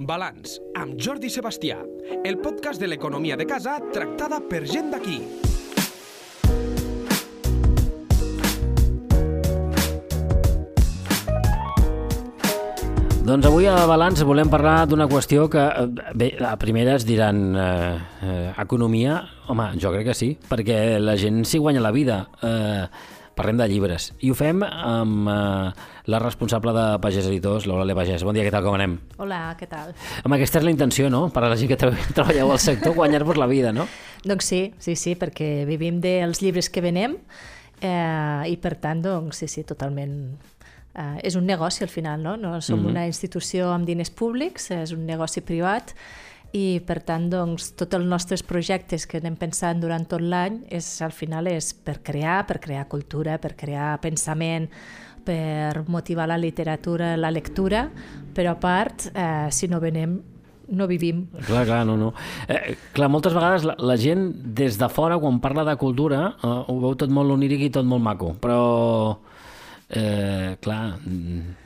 [0.00, 1.74] Balanç, amb Jordi Sebastià,
[2.24, 5.18] el podcast de l'economia de casa tractada per gent d'aquí.
[13.28, 15.86] Doncs avui a Balanç volem parlar d'una qüestió que, eh,
[16.16, 19.20] bé, a primeres diran eh, eh, economia,
[19.52, 22.22] home, jo crec que sí, perquè la gent s'hi guanya la vida.
[22.40, 22.88] Eh,
[23.40, 24.10] parlem de llibres.
[24.20, 28.24] I ho fem amb eh, la responsable de Pagès Editors, l'Eulàlia Pagès.
[28.26, 28.98] Bon dia, què tal, com anem?
[29.22, 29.94] Hola, què tal?
[30.24, 32.94] Home, aquesta és la intenció, no?, per a la gent que tre treballeu al sector,
[32.98, 33.88] guanyar-vos la vida, no?
[34.26, 37.16] Doncs sí, sí, sí, perquè vivim dels llibres que venem
[37.80, 40.16] eh, i per tant, doncs, sí, sí, totalment
[40.92, 42.36] eh, és un negoci al final, no?
[42.36, 42.90] No som mm -hmm.
[42.90, 45.94] una institució amb diners públics, és un negoci privat
[46.56, 50.86] i per tant doncs, tots els nostres projectes que anem pensant durant tot l'any és
[51.04, 54.66] al final és per crear, per crear cultura, per crear pensament,
[55.24, 57.84] per motivar la literatura, la lectura,
[58.34, 60.18] però a part, eh, si no venem
[60.70, 61.24] no vivim.
[61.46, 62.12] Clar, clar, no, no.
[62.46, 66.52] Eh, clar, moltes vegades la, la gent des de fora, quan parla de cultura, eh,
[66.70, 69.18] ho veu tot molt oníric i tot molt maco, però
[69.90, 70.82] eh, clar,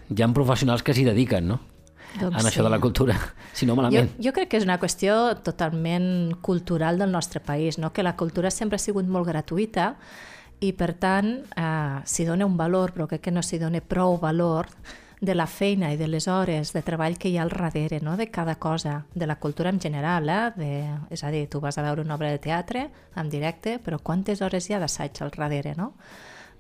[0.09, 1.61] hi ha professionals que s'hi dediquen, no?
[2.21, 2.67] Doncs en això sí.
[2.67, 3.17] de la cultura,
[3.59, 4.13] si no malament.
[4.17, 7.93] Jo, jo crec que és una qüestió totalment cultural del nostre país, no?
[7.93, 9.95] que la cultura sempre ha sigut molt gratuïta
[10.63, 14.19] i per tant eh, s'hi dona un valor, però crec que no s'hi dona prou
[14.23, 14.71] valor
[15.25, 18.17] de la feina i de les hores de treball que hi ha al darrere no?
[18.17, 20.29] de cada cosa, de la cultura en general.
[20.29, 20.53] Eh?
[20.57, 20.71] De,
[21.11, 24.43] és a dir, tu vas a veure una obra de teatre en directe, però quantes
[24.43, 25.95] hores hi ha d'assaig al darrere, no?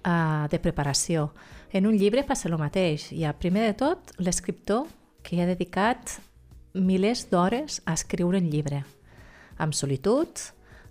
[0.04, 1.30] Uh, de preparació.
[1.72, 3.08] En un llibre passa el mateix.
[3.12, 4.84] Hi ha, primer de tot, l'escriptor
[5.24, 6.18] que hi ha dedicat
[6.74, 8.82] milers d'hores a escriure un llibre,
[9.56, 10.28] amb solitud,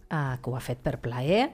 [0.10, 1.52] uh, que ho ha fet per plaer,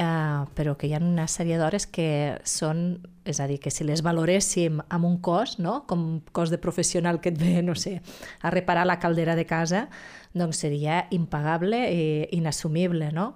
[0.00, 2.08] uh, però que hi ha una sèrie d'hores que
[2.48, 5.82] són, és a dir, que si les valoréssim amb un cost, no?
[5.90, 7.98] com cost de professional que et ve, no sé,
[8.40, 9.88] a reparar la caldera de casa,
[10.32, 12.04] doncs seria impagable i
[12.38, 13.34] inassumible, no?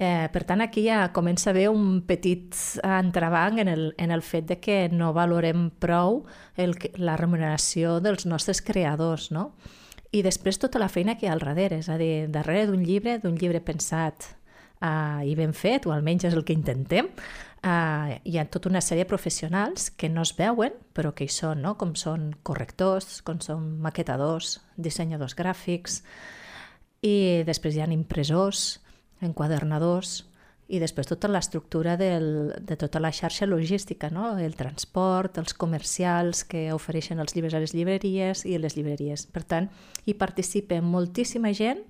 [0.00, 4.22] Eh, per tant, aquí ja comença a haver un petit entrebanc en el, en el
[4.24, 6.22] fet de que no valorem prou
[6.56, 9.50] el, la remuneració dels nostres creadors, no?
[10.16, 12.80] I després tota la feina que hi ha al darrere, és a dir, darrere d'un
[12.80, 14.32] llibre, d'un llibre pensat
[14.80, 17.12] uh, i ben fet, o almenys és el que intentem,
[17.60, 21.30] uh, hi ha tota una sèrie de professionals que no es veuen, però que hi
[21.30, 21.76] són, no?
[21.76, 26.00] com són correctors, com són maquetadors, dissenyadors gràfics,
[27.04, 28.80] i després hi ha impressors,
[29.20, 30.24] enquadernadors
[30.70, 34.36] i després tota l'estructura de tota la xarxa logística, no?
[34.38, 39.26] el transport, els comercials que ofereixen els llibres a les llibreries i a les llibreries.
[39.26, 39.66] Per tant,
[40.06, 41.82] hi participa moltíssima gent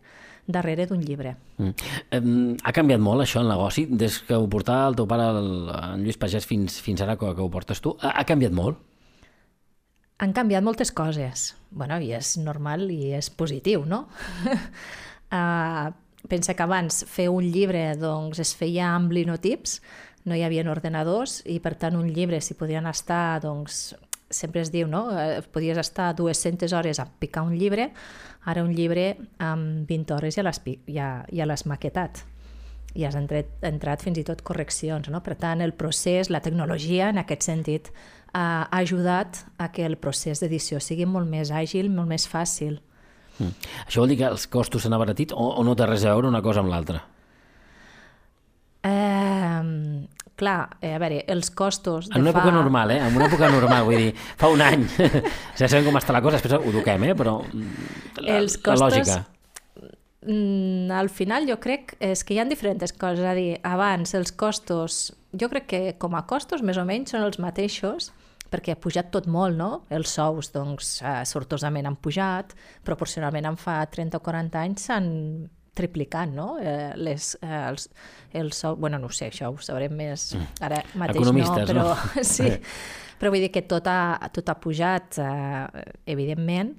[0.51, 1.35] darrere d'un llibre.
[1.61, 2.57] Mm.
[2.65, 6.05] Ha canviat molt això el negoci des que ho portava el teu pare, el, en
[6.07, 7.95] Lluís Pagès, fins, fins ara que, que ho portes tu?
[8.01, 8.81] Ha, ha canviat molt?
[10.21, 11.55] Han canviat moltes coses.
[11.71, 14.07] bueno, i és normal i és positiu, no?
[14.49, 15.93] uh,
[16.29, 19.81] pensa que abans fer un llibre doncs, es feia amb linotips,
[20.25, 23.95] no hi havia ordenadors i per tant un llibre s'hi podien estar doncs,
[24.31, 25.09] sempre es diu, no?
[25.17, 27.91] Eh, podies estar 200 hores a picar un llibre,
[28.45, 32.25] ara un llibre amb 20 hores ja l'has ja, ja maquetat
[32.95, 35.09] i has entrat, entrat fins i tot correccions.
[35.11, 35.23] No?
[35.23, 37.91] Per tant, el procés, la tecnologia, en aquest sentit,
[38.35, 42.81] ha ajudat a que el procés d'edició sigui molt més àgil, molt més fàcil.
[43.41, 43.73] Mm.
[43.87, 46.29] Això vol dir que els costos s'han abaratit o, o no té res a veure
[46.31, 47.03] una cosa amb l'altra?
[48.87, 49.61] Eh,
[50.41, 52.09] clar, eh, a veure, els costos...
[52.09, 52.41] De en una fa...
[52.41, 53.01] època normal, eh?
[53.05, 54.87] En una època normal, vull dir, fa un any.
[55.59, 57.17] ja sabem com està la cosa, després ho duquem, eh?
[57.19, 58.81] Però la, els costos...
[58.81, 59.21] la lògica...
[60.21, 64.13] Mm, al final jo crec és que hi ha diferents coses, és a dir, abans
[64.19, 68.11] els costos, jo crec que com a costos més o menys són els mateixos,
[68.51, 69.71] perquè ha pujat tot molt, no?
[69.95, 72.55] Els sous, doncs, eh, sortosament han pujat,
[72.87, 75.11] proporcionalment en fa 30 o 40 anys s'han
[75.79, 76.57] triplicat, no?
[76.59, 77.89] Eh, les, eh, els,
[78.37, 80.59] els sous, bueno, no sé, això ho sabrem més mm.
[80.67, 81.87] ara mateix, Economistes, no?
[81.87, 82.25] Però, no?
[82.35, 82.51] sí,
[83.21, 86.75] però vull dir que tot ha, tot ha pujat, eh, evidentment.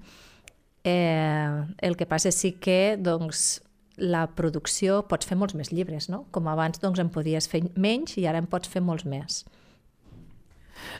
[0.83, 3.61] Eh, el que passa sí que, doncs,
[4.01, 6.25] la producció pots fer molts més llibres, no?
[6.33, 9.43] Com abans doncs, en podies fer menys i ara en pots fer molts més.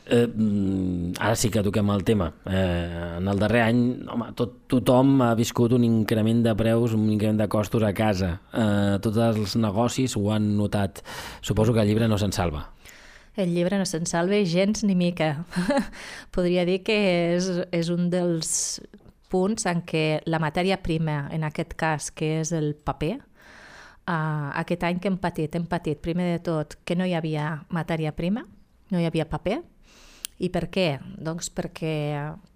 [0.06, 2.32] Eh, mm, ara sí que toquem el tema.
[2.46, 7.08] Eh, en el darrer any, home, tot, tothom ha viscut un increment de preus, un
[7.10, 8.34] increment de costos a casa.
[8.52, 11.02] Eh, tots els negocis ho han notat.
[11.40, 12.68] Suposo que el llibre no se'n salva.
[13.36, 15.46] El llibre no se'n salva gens ni mica.
[16.34, 16.96] Podria dir que
[17.36, 18.80] és, és un dels
[19.32, 23.14] punts en què la matèria prima, en aquest cas, que és el paper,
[24.04, 27.62] uh, aquest any que hem patit, hem patit primer de tot que no hi havia
[27.72, 28.44] matèria prima,
[28.92, 29.62] no hi havia paper,
[30.42, 30.96] I per què?
[31.22, 31.94] Doncs perquè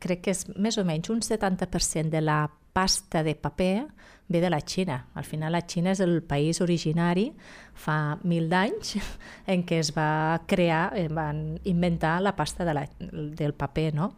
[0.02, 2.40] crec que és més o menys un 70% de la
[2.76, 3.86] pasta de paper
[4.28, 5.06] ve de la Xina.
[5.14, 7.30] Al final la Xina és el país originari
[7.78, 8.96] fa mil d'anys
[9.52, 14.12] en què es va crear, eh, van inventar la pasta de la, del paper, no?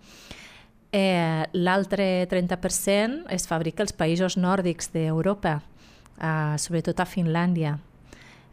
[0.91, 5.59] Eh, L'altre 30% es fabrica als països nòrdics d'Europa,
[6.17, 7.77] eh, sobretot a Finlàndia.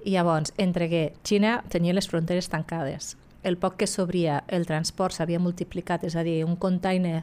[0.05, 3.15] I llavors, entre que Xina tenia les fronteres tancades,
[3.45, 7.21] el poc que s'obria, el transport s'havia multiplicat, és a dir, un container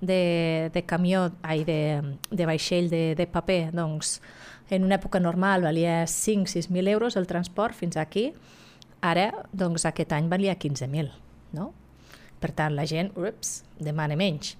[0.00, 1.78] de, de camió, ai, de,
[2.30, 4.20] de vaixell de, de paper, doncs
[4.70, 8.30] en una època normal valia 5-6.000 euros el transport fins aquí,
[9.02, 11.10] ara doncs aquest any valia 15.000,
[11.58, 11.72] no?
[12.40, 14.54] Per tant, la gent, ups, demana menys.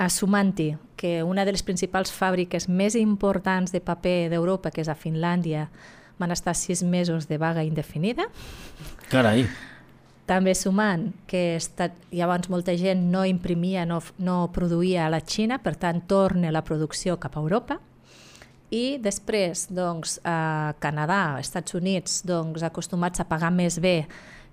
[0.00, 4.96] Assumant-hi que una de les principals fàbriques més importants de paper d'Europa, que és a
[4.96, 5.68] Finlàndia,
[6.20, 8.28] van estar sis mesos de vaga indefinida.
[9.10, 9.46] Carai.
[10.30, 15.58] També sumant que estat, llavors molta gent no imprimia, no, no produïa a la Xina,
[15.58, 17.80] per tant torna la producció cap a Europa.
[18.70, 24.04] I després, doncs, a Canadà, Estats Units, doncs, acostumats a pagar més bé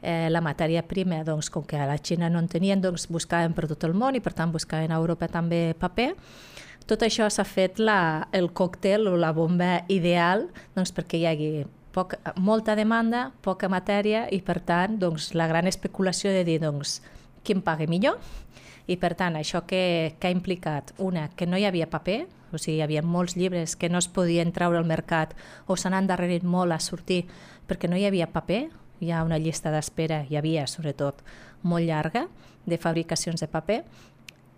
[0.02, 3.54] eh, la matèria prima, doncs, com que a la Xina no en tenien, doncs, buscaven
[3.54, 6.16] per tot el món i per tant buscaven a Europa també paper.
[6.88, 10.46] Tot això s'ha fet la, el còctel o la bomba ideal
[10.76, 11.50] doncs, perquè hi hagi
[11.92, 17.02] poc, molta demanda, poca matèria i per tant doncs, la gran especulació de dir doncs,
[17.44, 18.22] qui em paga millor?
[18.88, 22.22] I per tant això que, que ha implicat una, que no hi havia paper,
[22.54, 25.36] o sigui, hi havia molts llibres que no es podien treure al mercat
[25.68, 27.26] o se n'han endarrerit molt a sortir
[27.68, 28.70] perquè no hi havia paper,
[29.04, 31.20] hi ha una llista d'espera, hi havia sobretot
[31.68, 32.30] molt llarga
[32.66, 33.82] de fabricacions de paper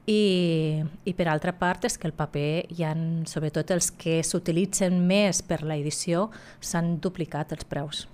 [0.07, 2.93] i, I per altra part és que el paper, hi ha,
[3.29, 6.29] sobretot els que s'utilitzen més per la edició,
[6.61, 8.07] s'han duplicat els preus.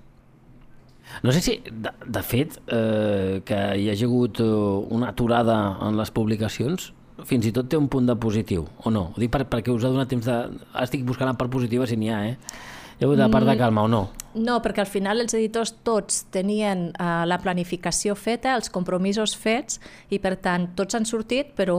[1.24, 4.52] No sé si, de, de fet, eh, que hi hagi hagut eh,
[4.98, 6.92] una aturada en les publicacions,
[7.24, 9.12] fins i tot té un punt de positiu, o no?
[9.14, 10.40] Ho dic per, perquè us ha donat temps de...
[10.82, 12.74] Estic buscant la part positiva si n'hi ha, eh?
[12.96, 13.60] Hi ha hagut la part de mm.
[13.60, 14.06] calma o no?
[14.36, 19.80] No, perquè al final els editors tots tenien uh, la planificació feta, els compromisos fets,
[20.12, 21.76] i per tant tots han sortit, però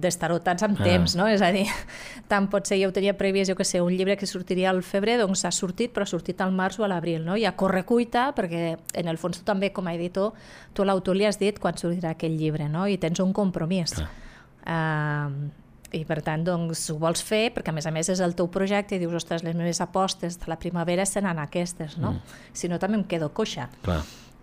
[0.00, 0.84] destarotats amb ah.
[0.84, 1.28] temps, no?
[1.32, 1.64] És a dir,
[2.32, 5.16] tant pot ser, jo tenia previst, jo que sé, un llibre que sortiria al febrer,
[5.20, 7.36] doncs ha sortit, però ha sortit al març o a l'abril, no?
[7.40, 10.36] I a corre cuita, perquè en el fons tu també, com a editor,
[10.76, 12.84] tu a l'autor li has dit quan sortirà aquell llibre, no?
[12.88, 13.96] I tens un compromís.
[14.00, 14.12] Ah.
[14.62, 15.61] Uh,
[15.92, 18.48] i per tant doncs, ho vols fer perquè a més a més és el teu
[18.52, 22.16] projecte i dius, ostres, les meves apostes de la primavera seran aquestes, no?
[22.16, 22.42] Mm.
[22.56, 23.68] Si no també em quedo coixa.
[23.84, 24.02] Clar.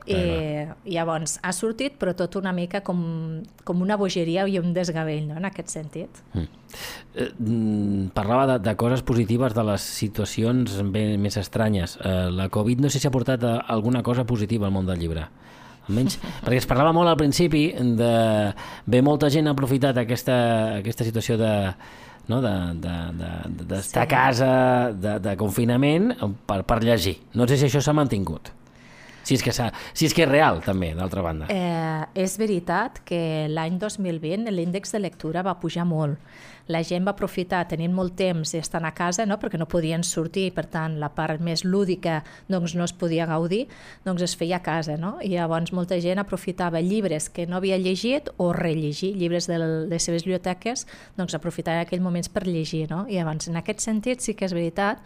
[0.10, 3.02] I llavors ha sortit, però tot una mica com,
[3.68, 6.22] com una bogeria i un desgavell, no?, en aquest sentit.
[6.34, 6.48] Mm.
[7.14, 12.00] Eh, mm, parlava de, de coses positives de les situacions ben, més estranyes.
[12.02, 14.98] Eh, la Covid no sé si ha portat a, alguna cosa positiva al món del
[15.04, 15.28] llibre
[15.90, 18.14] almenys, perquè es parlava molt al principi de...
[18.86, 20.38] Bé, molta gent ha aprofitat aquesta,
[20.78, 21.52] aquesta situació de
[22.30, 22.40] no?
[22.42, 23.98] d'estar de, de, de, sí.
[24.00, 24.54] a casa,
[24.94, 26.14] de, de confinament,
[26.48, 27.18] per, per llegir.
[27.36, 28.54] No sé si això s'ha mantingut.
[29.26, 31.50] Si és, que si és que és real, també, d'altra banda.
[31.54, 36.18] Eh, és veritat que l'any 2020 l'índex de lectura va pujar molt
[36.70, 39.40] la gent va aprofitar, tenint molt temps i estant a casa, no?
[39.42, 43.64] perquè no podien sortir, per tant, la part més lúdica doncs, no es podia gaudir,
[44.06, 45.00] doncs es feia a casa.
[45.02, 45.16] No?
[45.26, 49.58] I llavors molta gent aprofitava llibres que no havia llegit o rellegir, llibres de
[49.90, 50.86] les seves biblioteques,
[51.18, 52.86] doncs aprofitava aquells moments per llegir.
[52.94, 53.08] No?
[53.10, 55.02] I llavors, en aquest sentit, sí que és veritat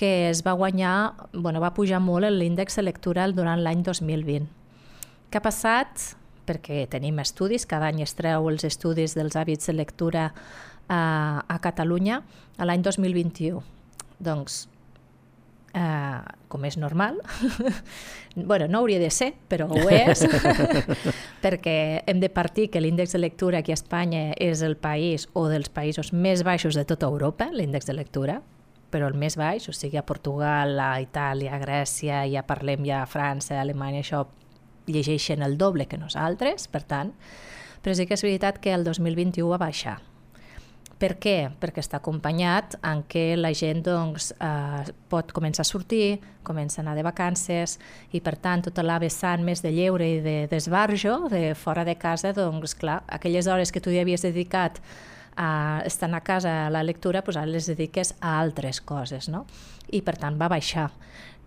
[0.00, 4.48] que es va guanyar, bueno, va pujar molt l'índex electoral durant l'any 2020.
[5.28, 6.12] Què ha passat?
[6.48, 10.30] Perquè tenim estudis, cada any es treu els estudis dels hàbits de lectura
[10.88, 12.22] a, a Catalunya
[12.58, 13.62] a l'any 2021.
[14.22, 14.66] Doncs,
[15.74, 17.18] eh, com és normal,
[18.36, 20.24] bueno, no hauria de ser, però ho és,
[21.44, 25.48] perquè hem de partir que l'índex de lectura aquí a Espanya és el país o
[25.48, 28.42] dels països més baixos de tota Europa, l'índex de lectura,
[28.92, 33.00] però el més baix, o sigui, a Portugal, a Itàlia, a Grècia, ja parlem ja
[33.02, 34.26] a França, a Alemanya, això
[34.86, 37.14] llegeixen el doble que nosaltres, per tant,
[37.82, 40.00] però sí que és veritat que el 2021 va baixar
[41.02, 41.36] per què?
[41.58, 46.82] Perquè està acompanyat en què la gent doncs, eh, pot començar a sortir, comença a
[46.84, 47.78] anar de vacances
[48.14, 51.96] i per tant tota la vessant més de lleure i de d'esbarjo de fora de
[51.98, 54.78] casa, doncs clar, aquelles hores que tu ja havies dedicat
[55.34, 59.46] a estar a casa a la lectura, doncs ara les dediques a altres coses, no?
[59.90, 60.90] I per tant va baixar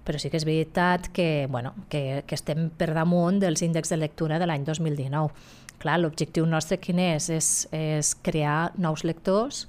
[0.05, 3.97] però sí que és veritat que, bueno, que, que estem per damunt dels índexs de
[3.97, 5.33] lectura de l'any 2019
[5.79, 7.29] clar, l'objectiu nostre quin és?
[7.29, 7.49] és?
[7.75, 9.65] És crear nous lectors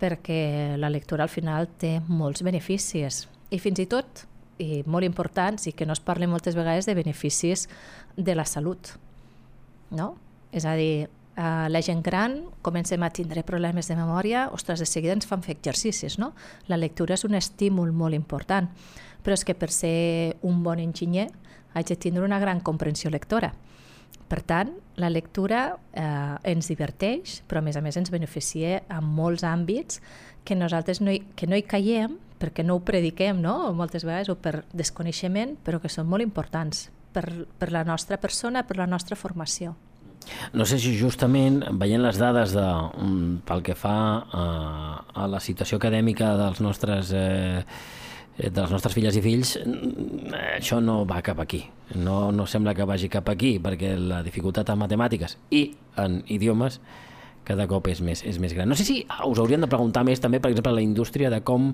[0.00, 3.24] perquè la lectura al final té molts beneficis
[3.54, 4.24] i fins i tot,
[4.58, 7.68] i molt importants, i que no es parla moltes vegades de beneficis
[8.16, 8.96] de la salut.
[9.90, 10.16] no?
[10.50, 14.86] És a dir, eh, la gent gran comencem a tindre problemes de memòria, ostres, de
[14.86, 16.32] seguida ens fan fer exercicis, no?
[16.66, 18.68] La lectura és un estímul molt important,
[19.22, 21.28] però és que per ser un bon enginyer
[21.74, 23.54] haig de tindre una gran comprensió lectora.
[24.28, 29.08] Per tant, la lectura eh, ens diverteix, però a més a més ens beneficia en
[29.16, 30.00] molts àmbits
[30.44, 33.72] que nosaltres no hi, que no hi caiem perquè no ho prediquem, no?
[33.76, 37.24] moltes vegades, o per desconeixement, però que són molt importants per,
[37.58, 39.74] per la nostra persona, per la nostra formació.
[40.56, 42.64] No sé si justament veient les dades de,
[43.00, 44.44] um, pel que fa a,
[45.12, 47.60] a la situació acadèmica dels nostres eh,
[48.38, 51.62] de les nostres filles i fills, mm, això no va cap aquí.
[51.94, 55.68] No, no sembla que vagi cap aquí, perquè la dificultat en matemàtiques i
[56.02, 56.80] en idiomes
[57.44, 58.68] cada cop és més, és més gran.
[58.68, 61.72] No sé si us haurien de preguntar més també, per exemple, la indústria de com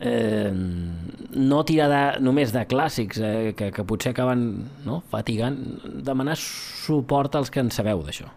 [0.00, 4.46] eh, no tirar de, només de clàssics eh, que, que potser acaben
[4.86, 5.58] no, fatigant,
[6.02, 8.32] demanar suport als que en sabeu d'això.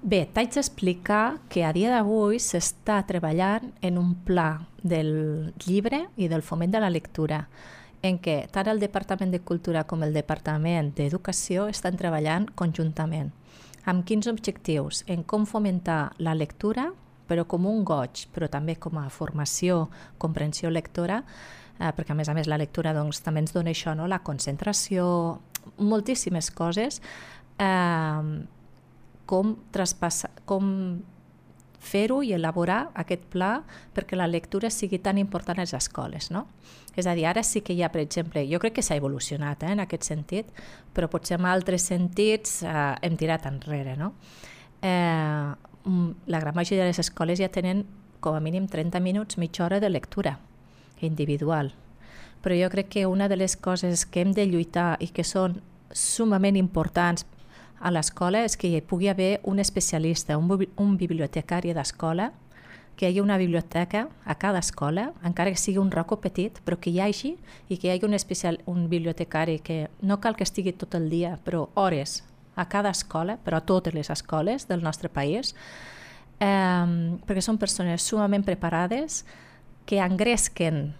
[0.00, 6.28] Bé, t'haig d'explicar que a dia d'avui s'està treballant en un pla del llibre i
[6.30, 7.40] del foment de la lectura,
[8.06, 13.32] en què tant el Departament de Cultura com el Departament d'Educació estan treballant conjuntament.
[13.90, 15.02] Amb quins objectius?
[15.10, 16.92] En com fomentar la lectura,
[17.26, 21.24] però com un goig, però també com a formació, comprensió lectora,
[21.74, 24.06] eh, perquè a més a més la lectura doncs, també ens dona això, no?
[24.06, 25.40] la concentració,
[25.82, 27.02] moltíssimes coses,
[27.58, 28.46] eh,
[29.28, 30.72] com, traspassar, com
[31.78, 33.52] fer-ho i elaborar aquest pla
[33.94, 36.32] perquè la lectura sigui tan important a les escoles.
[36.34, 36.48] No?
[36.98, 39.62] És a dir, ara sí que hi ha, per exemple, jo crec que s'ha evolucionat
[39.62, 40.50] eh, en aquest sentit,
[40.94, 42.74] però potser en altres sentits eh,
[43.06, 43.94] hem tirat enrere.
[44.00, 44.14] No?
[44.82, 47.86] Eh, Mm, la gran majoria de les escoles ja tenen
[48.20, 50.38] com a mínim 30 minuts, mitja hora de lectura
[51.00, 51.72] individual.
[52.42, 55.62] Però jo crec que una de les coses que hem de lluitar i que són
[55.90, 57.24] sumament importants
[57.80, 62.32] a l'escola és que hi pugui haver un especialista, un, un bibliotecari d'escola,
[62.98, 66.80] que hi hagi una biblioteca a cada escola, encara que sigui un racó petit, però
[66.82, 67.36] que hi hagi
[67.70, 71.06] i que hi hagi un, especial, un bibliotecari que no cal que estigui tot el
[71.08, 72.24] dia, però hores
[72.58, 75.54] a cada escola, però a totes les escoles del nostre país,
[76.42, 79.22] eh, perquè són persones sumament preparades
[79.86, 80.96] que engresquen.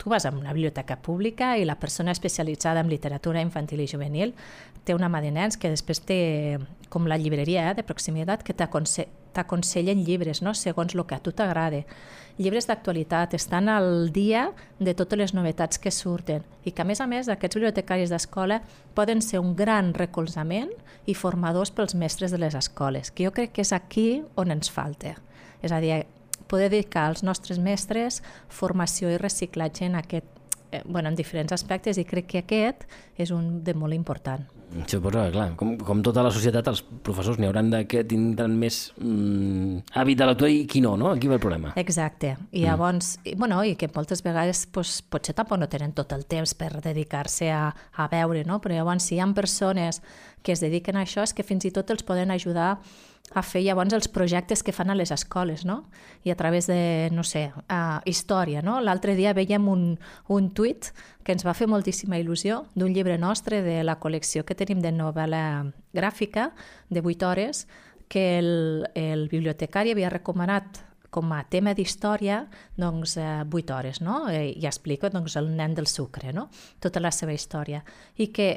[0.00, 4.32] Tu vas a una biblioteca pública i la persona especialitzada en literatura infantil i juvenil
[4.84, 6.58] té una mà de nens que després té,
[6.92, 10.54] com la llibreria eh, de proximitat, que t'aconsellen llibres, no?
[10.54, 11.82] segons el que a tu t'agrada.
[12.38, 14.48] Llibres d'actualitat, estan al dia
[14.80, 18.62] de totes les novetats que surten i que, a més a més, aquests bibliotecaris d'escola
[18.96, 20.72] poden ser un gran recolzament
[21.06, 24.72] i formadors pels mestres de les escoles, que jo crec que és aquí on ens
[24.72, 25.16] falta.
[25.62, 26.02] És a dir,
[26.48, 30.41] poder dedicar als nostres mestres formació i reciclatge en aquest
[30.72, 32.88] eh, bueno, en diferents aspectes i crec que aquest
[33.20, 34.42] és un de molt important.
[34.88, 38.54] Suposo que, clar, com, com tota la societat, els professors n'hi hauran de que tindran
[38.56, 41.10] més mm, hàbit de lectura i qui no, no?
[41.12, 41.74] Aquí va el problema.
[41.76, 42.32] Exacte.
[42.50, 42.64] I mm.
[42.64, 46.56] llavors, i, bueno, i que moltes vegades pues, potser tampoc no tenen tot el temps
[46.56, 48.62] per dedicar-se a, a veure, no?
[48.64, 50.00] Però llavors, si hi ha persones
[50.42, 52.78] que es dediquen a això, és que fins i tot els poden ajudar a
[53.42, 55.86] fer llavors els projectes que fan a les escoles, no?
[56.24, 58.78] I a través de, no sé, uh, història, no?
[58.80, 59.86] L'altre dia veiem un,
[60.28, 60.90] un tuit
[61.24, 64.92] que ens va fer moltíssima il·lusió d'un llibre nostre de la col·lecció que tenim de
[64.92, 66.50] novel·la gràfica
[66.90, 67.66] de 8 hores
[68.12, 72.42] que el, el bibliotecari havia recomanat com a tema d'història
[72.76, 74.26] doncs, eh, 8 hores, no?
[74.32, 76.48] I, i explica doncs, el nen del sucre, no?
[76.80, 77.82] tota la seva història.
[78.16, 78.48] I que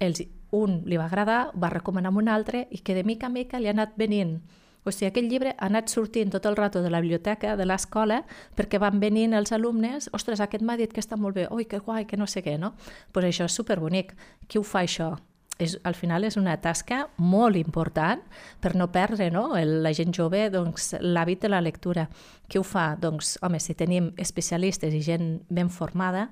[0.00, 0.22] els,
[0.56, 3.68] un li va agradar, va recomanar un altre i que de mica en mica li
[3.70, 4.40] ha anat venint
[4.82, 8.22] o sigui, aquest llibre ha anat sortint tot el rato de la biblioteca de l'escola
[8.56, 11.82] perquè van venint els alumnes, ostres, aquest m'ha dit que està molt bé, oi, que
[11.84, 12.72] guai, que no sé què, no?
[12.72, 14.14] Doncs pues això és superbonic.
[14.48, 15.12] Qui ho fa, això?
[15.60, 18.22] És, al final és una tasca molt important
[18.64, 19.50] per no perdre no?
[19.58, 22.06] El, la gent jove doncs, l'hàbit de la lectura.
[22.48, 22.94] Qui ho fa?
[22.96, 26.30] Doncs, home, si tenim especialistes i gent ben formada,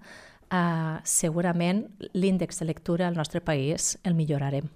[0.50, 4.68] eh, segurament l'índex de lectura al nostre país el millorarem.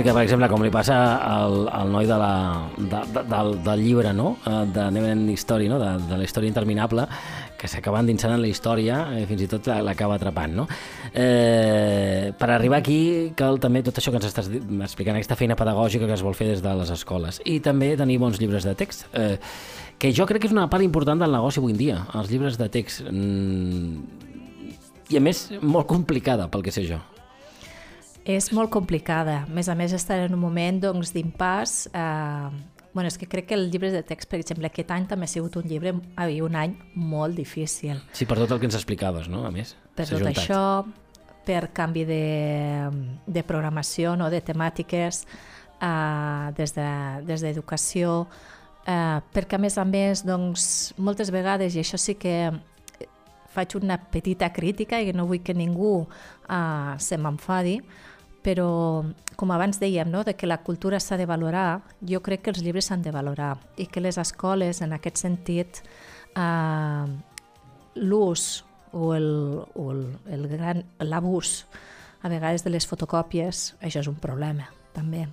[0.00, 2.32] Evident que, per exemple, com li passa al, al noi de la,
[2.76, 4.36] de, de, del, del llibre, no?
[4.46, 5.78] Eh, de Neverend Story, no?
[5.80, 7.06] de, de la història interminable,
[7.60, 10.56] que s'acaba endinsant en la història i fins i tot l'acaba atrapant.
[10.62, 10.66] No?
[11.12, 16.08] Eh, per arribar aquí cal també tot això que ens estàs explicant, aquesta feina pedagògica
[16.08, 17.42] que es vol fer des de les escoles.
[17.44, 19.06] I també tenir bons llibres de text.
[19.12, 19.36] Eh,
[20.00, 22.56] que jo crec que és una part important del negoci avui en dia, els llibres
[22.56, 23.04] de text.
[23.04, 24.28] Mm,
[25.10, 27.02] I a més, molt complicada, pel que sé jo.
[28.30, 29.44] És molt complicada.
[29.46, 31.88] A més a més, estar en un moment doncs, d'impàs.
[31.92, 35.28] Eh, bueno, és que crec que el llibre de text, per exemple, aquest any també
[35.28, 38.00] ha sigut un llibre, ai, un any molt difícil.
[38.12, 39.44] Sí, per tot el que ens explicaves, no?
[39.46, 40.42] A més, Per tot juntat.
[40.42, 40.62] això,
[41.46, 42.24] per canvi de,
[43.26, 44.30] de programació, no?
[44.30, 45.24] de temàtiques,
[45.80, 48.16] eh, des d'educació, de, des d'educació,
[48.86, 50.66] eh, perquè a més a més, doncs,
[50.98, 52.50] moltes vegades, i això sí que
[53.50, 57.80] faig una petita crítica i no vull que ningú eh, se m'enfadi,
[58.42, 59.04] però
[59.36, 62.62] com abans dèiem, no, de que la cultura s'ha de valorar, jo crec que els
[62.64, 65.82] llibres s'han de valorar i que les escoles, en aquest sentit,
[66.36, 67.06] eh,
[67.96, 69.14] l'ús o
[71.00, 71.66] l'abús
[72.22, 75.28] a vegades de les fotocòpies, això és un problema, també.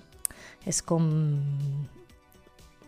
[0.64, 1.04] És com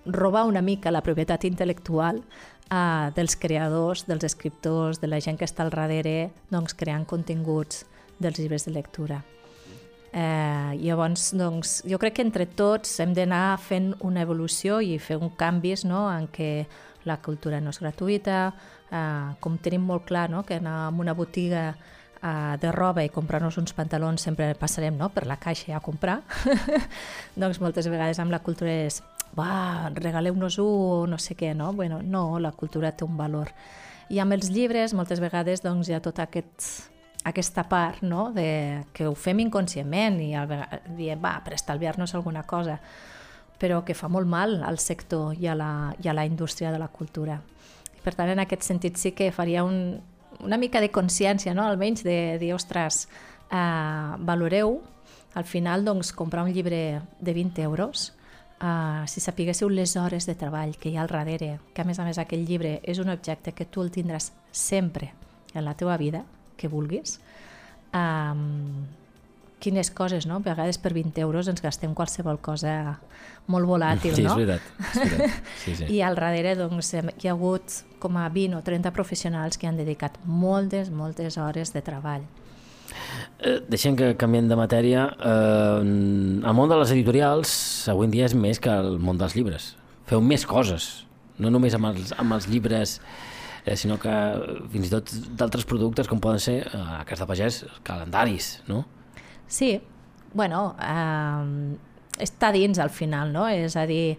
[0.06, 5.48] robar una mica la propietat intel·lectual uh, dels creadors, dels escriptors, de la gent que
[5.48, 7.84] està al darrere, doncs, creant continguts
[8.18, 9.20] dels llibres de lectura.
[10.12, 15.20] Eh, llavors, doncs, jo crec que entre tots hem d'anar fent una evolució i fer
[15.22, 16.66] un canvis no?, en què
[17.06, 18.40] la cultura no és gratuïta,
[18.90, 23.14] eh, com tenim molt clar no?, que anar a una botiga eh, de roba i
[23.14, 26.20] comprar-nos uns pantalons sempre passarem no?, per la caixa a comprar,
[27.40, 28.98] doncs moltes vegades amb la cultura és
[29.38, 31.72] va, regaleu-nos-ho o no sé què, no?
[31.72, 33.54] Bueno, no, la cultura té un valor.
[34.10, 36.90] I amb els llibres, moltes vegades, doncs, hi ha tot aquest,
[37.24, 40.32] aquesta part, no?, de, que ho fem inconscientment i
[40.96, 42.78] diem, va, per estalviar-nos alguna cosa,
[43.60, 46.78] però que fa molt mal al sector i a la, i a la indústria de
[46.80, 47.40] la cultura.
[47.92, 50.00] I per tant, en aquest sentit sí que faria un,
[50.40, 53.04] una mica de consciència, no?, almenys de dir, ostres,
[53.50, 54.80] eh, valoreu,
[55.34, 58.14] al final, doncs, comprar un llibre de 20 euros,
[58.60, 61.96] Uh, si sapiguéssiu les hores de treball que hi ha al darrere, que a més
[61.96, 65.14] a més aquell llibre és un objecte que tu el tindràs sempre
[65.54, 66.26] en la teva vida,
[66.60, 67.18] que vulguis,
[67.96, 68.84] um,
[69.60, 70.40] quines coses, no?
[70.40, 72.98] A vegades per 20 euros ens gastem qualsevol cosa
[73.50, 74.34] molt volàtil, sí, no?
[74.36, 74.90] Sí, és veritat.
[74.90, 75.48] És veritat.
[75.64, 75.88] Sí, sí.
[75.96, 79.80] I al darrere doncs, hi ha hagut com a 20 o 30 professionals que han
[79.80, 82.24] dedicat moltes, moltes hores de treball.
[83.40, 85.06] Eh, deixem que canviem de matèria.
[85.16, 87.52] Eh, el món de les editorials
[87.92, 89.74] avui en dia és més que el món dels llibres.
[90.10, 91.04] Feu més coses,
[91.38, 92.98] no només amb els, amb els llibres,
[93.64, 94.12] eh, sinó que
[94.72, 98.84] fins i tot d'altres productes com poden ser, eh, a de Pagès, calendaris, no?
[99.46, 99.80] Sí,
[100.32, 103.48] bueno, eh, està dins al final, no?
[103.48, 104.18] És a dir,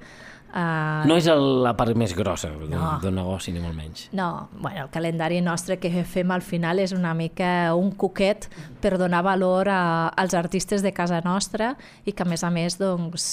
[0.52, 3.12] Uh, no és el, la part més grossa d'un no.
[3.16, 4.10] negoci, ni molt menys.
[4.12, 8.50] No, bueno, el calendari nostre que fem al final és una mica un coquet
[8.84, 12.76] per donar valor a, als artistes de casa nostra i que a més a més
[12.82, 13.30] doncs,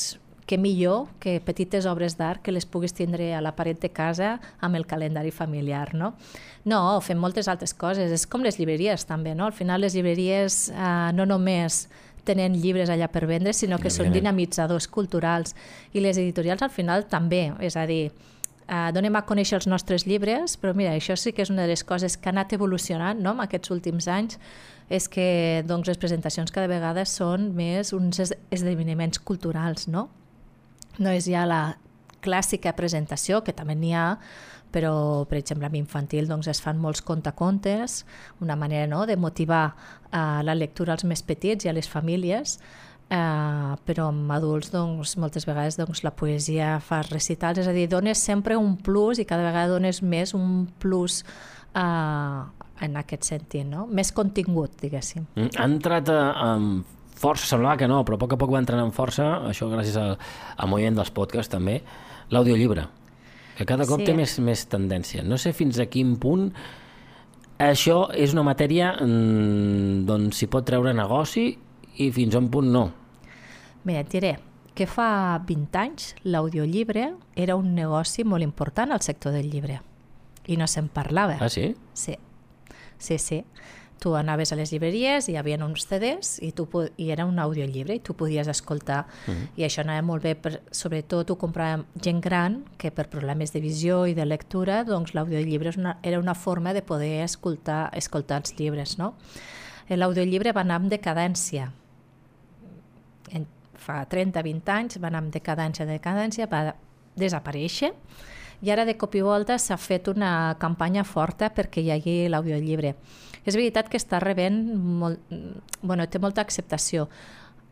[0.49, 4.39] que millor que petites obres d'art que les puguis tindre a la paret de casa
[4.65, 6.15] amb el calendari familiar, no?
[6.65, 9.45] No, fem moltes altres coses, és com les llibreries també, no?
[9.47, 11.85] Al final les llibreries eh, no només
[12.25, 15.55] tenen llibres allà per vendre, sinó que són dinamitzadors culturals
[15.93, 18.11] i les editorials al final també, és a dir,
[18.69, 21.69] eh, donem a conèixer els nostres llibres, però mira, això sí que és una de
[21.73, 23.33] les coses que ha anat evolucionant no?
[23.33, 24.39] en aquests últims anys,
[24.89, 30.09] és que doncs, les presentacions cada vegada són més uns es- esdeveniments culturals, no?
[30.99, 31.63] No és ja la
[32.25, 34.09] clàssica presentació, que també n'hi ha,
[34.75, 38.03] però, per exemple, amb infantil doncs, es fan molts contacontes,
[38.45, 39.71] una manera no, de motivar
[40.13, 42.59] eh, la lectura als més petits i a les famílies,
[43.09, 47.89] eh, però amb adults doncs, moltes vegades doncs, la poesia fa recitals, és a dir,
[47.89, 51.23] dones sempre un plus i cada vegada dones més un plus
[51.75, 52.45] eh,
[52.79, 53.87] en aquest sentit, no?
[53.87, 55.27] més contingut, diguéssim.
[55.35, 58.61] Mm, Ha entrat eh, amb força, semblava que no, però a poc a poc va
[58.63, 60.17] entrant amb força, això gràcies al,
[60.57, 61.81] al moviment dels podcasts també,
[62.31, 62.87] l'audiollibre,
[63.59, 64.07] que cada cop Sí.
[64.07, 65.25] té més, més tendència.
[65.27, 66.53] No sé fins a quin punt
[67.59, 71.49] això és una matèria mm, d'on s'hi pot treure negoci
[71.99, 72.85] i fins a un punt no.
[73.85, 74.37] Mira, et diré
[74.79, 79.81] que fa 20 anys l'audiollibre era un negoci molt important al sector del llibre
[80.47, 81.35] i no se'n parlava.
[81.43, 81.73] Ah, sí?
[81.99, 82.15] Sí,
[82.97, 83.43] sí, sí.
[83.99, 87.39] Tu anaves a les llibreries i hi havia uns CDs i, tu, i era un
[87.43, 89.05] audiollibre i tu podies escoltar.
[89.59, 93.61] I això anava molt bé, per, sobretot ho comprava gent gran que per problemes de
[93.65, 98.99] visió i de lectura, doncs l'audiollibre era una forma de poder escoltar, escoltar els llibres,
[98.99, 99.15] no?
[99.89, 101.71] L'audiollibre va anar amb decadència.
[103.33, 106.75] En, fa 30-20 anys, va anar amb decadència, decadència, va
[107.19, 107.95] desaparèixer,
[108.61, 112.95] i ara de cop i volta s'ha fet una campanya forta perquè hi hagi l'audiollibre.
[113.49, 115.23] És veritat que està rebent, molt,
[115.81, 117.07] bueno, té molta acceptació.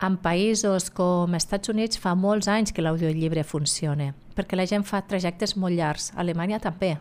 [0.01, 5.03] En països com Estats Units fa molts anys que l'audiollibre funciona, perquè la gent fa
[5.09, 6.11] trajectes molt llargs.
[6.15, 6.95] A Alemanya també.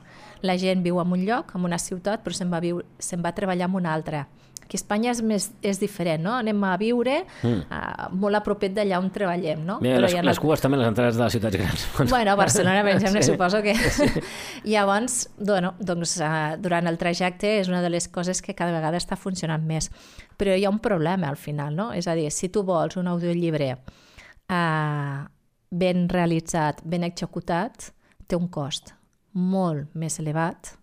[0.44, 3.36] La gent viu en un lloc, en una ciutat, però se'n va, viu, se'n va
[3.36, 4.26] treballar en una altra.
[4.66, 6.32] Aquí a Espanya és, més, és diferent, no?
[6.40, 7.68] Anem a viure mm.
[7.70, 9.76] uh, molt a propet d'allà on treballem, no?
[9.84, 11.84] Mira, Però les, les cues també, les entrades de les ciutats grans.
[12.16, 13.32] Bueno, a Barcelona, per exemple, sí.
[13.32, 13.76] suposo que...
[13.76, 14.08] Sí.
[14.74, 18.98] Llavors, bueno, doncs, uh, durant el trajecte és una de les coses que cada vegada
[18.98, 19.92] està funcionant més.
[20.40, 21.92] Però hi ha un problema al final, no?
[21.94, 25.22] És a dir, si tu vols un audiollibre uh,
[25.70, 27.92] ben realitzat, ben executat,
[28.26, 28.96] té un cost
[29.38, 30.74] molt més elevat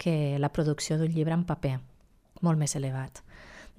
[0.00, 1.76] que la producció d'un llibre en paper
[2.46, 3.22] molt més elevat.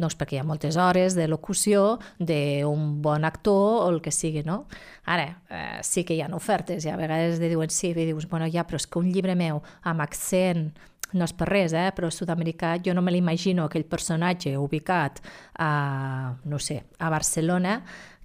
[0.02, 4.42] Doncs perquè hi ha moltes hores de locució d'un bon actor o el que sigui,
[4.48, 4.66] no?
[5.06, 8.30] Ara, eh, sí que hi ha ofertes i a vegades de diuen sí, i dius,
[8.30, 10.72] bueno, ja, però és que un llibre meu amb accent
[11.14, 11.90] no és per res, eh?
[11.96, 15.20] però sud-americà jo no me l'imagino aquell personatge ubicat
[15.60, 17.82] a, no sé, a Barcelona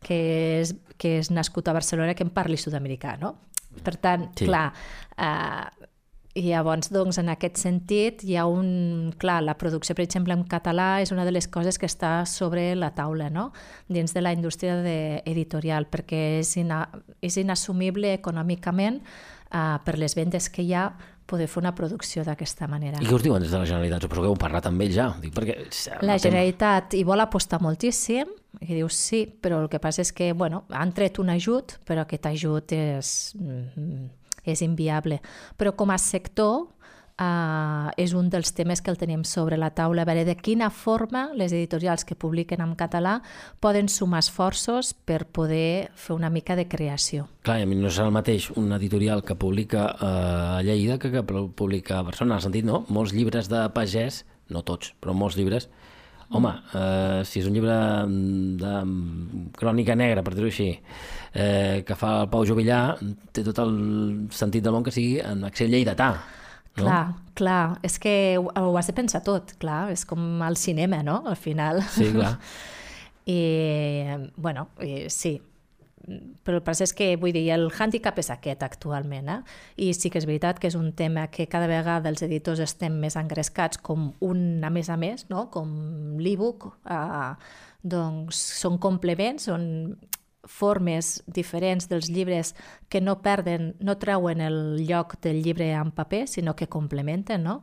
[0.06, 0.20] que
[0.60, 3.34] és, que és nascut a Barcelona que em parli sud-americà, no?
[3.84, 4.46] Per tant, sí.
[4.46, 4.70] clar,
[5.18, 5.75] eh,
[6.36, 9.14] i llavors, doncs, en aquest sentit, hi ha un...
[9.20, 12.68] Clar, la producció, per exemple, en català és una de les coses que està sobre
[12.76, 13.48] la taula, no?,
[13.88, 16.84] dins de la indústria de editorial, perquè és, ina...
[17.24, 20.90] és inassumible econòmicament uh, per les vendes que hi ha
[21.26, 23.00] poder fer una producció d'aquesta manera.
[23.02, 24.04] I què us diuen des de la Generalitat?
[24.04, 25.08] Suposo que heu parlat amb ells ja.
[25.22, 25.56] Dic, perquè...
[26.06, 30.30] La Generalitat hi vol apostar moltíssim, i dius sí, però el que passa és que,
[30.36, 33.16] bueno, han tret un ajut, però aquest ajut és...
[34.46, 35.20] És inviable.
[35.58, 36.68] Però com a sector
[37.16, 40.66] Uh, és un dels temes que el tenim sobre la taula, a veure de quina
[40.68, 43.22] forma les editorials que publiquen en català
[43.64, 47.24] poden sumar esforços per poder fer una mica de creació.
[47.48, 51.08] Clar, a mi no és el mateix un editorial que publica uh, a Lleida que
[51.14, 52.84] que publica a Barcelona, en el sentit, no?
[52.92, 55.70] Molts llibres de pagès, no tots, però molts llibres,
[56.34, 57.76] Home, eh, si és un llibre
[58.58, 58.72] de
[59.54, 60.72] crònica negra, per dir-ho així,
[61.32, 62.80] eh, que fa el Pau Jovillà,
[63.32, 63.76] té tot el
[64.34, 66.10] sentit del món que sigui en accent lleidatà.
[66.76, 66.84] No?
[66.84, 67.04] Clar,
[67.38, 71.22] clar, és que ho, ho has de pensar tot, clar, és com el cinema, no?,
[71.30, 71.80] al final.
[71.94, 72.36] Sí, clar.
[73.26, 73.40] I,
[74.36, 75.36] bueno, i, sí,
[76.46, 79.38] però el pas és que, vull dir, el hàndicap és aquest actualment, eh?
[79.82, 83.00] i sí que és veritat que és un tema que cada vegada els editors estem
[83.02, 85.48] més engrescats com un a més a més, no?
[85.50, 85.72] com
[86.22, 87.32] l'e-book, eh,
[87.82, 89.66] doncs són complements, són
[90.46, 92.54] formes diferents dels llibres
[92.88, 97.62] que no perden, no treuen el lloc del llibre en paper, sinó que complementen, no?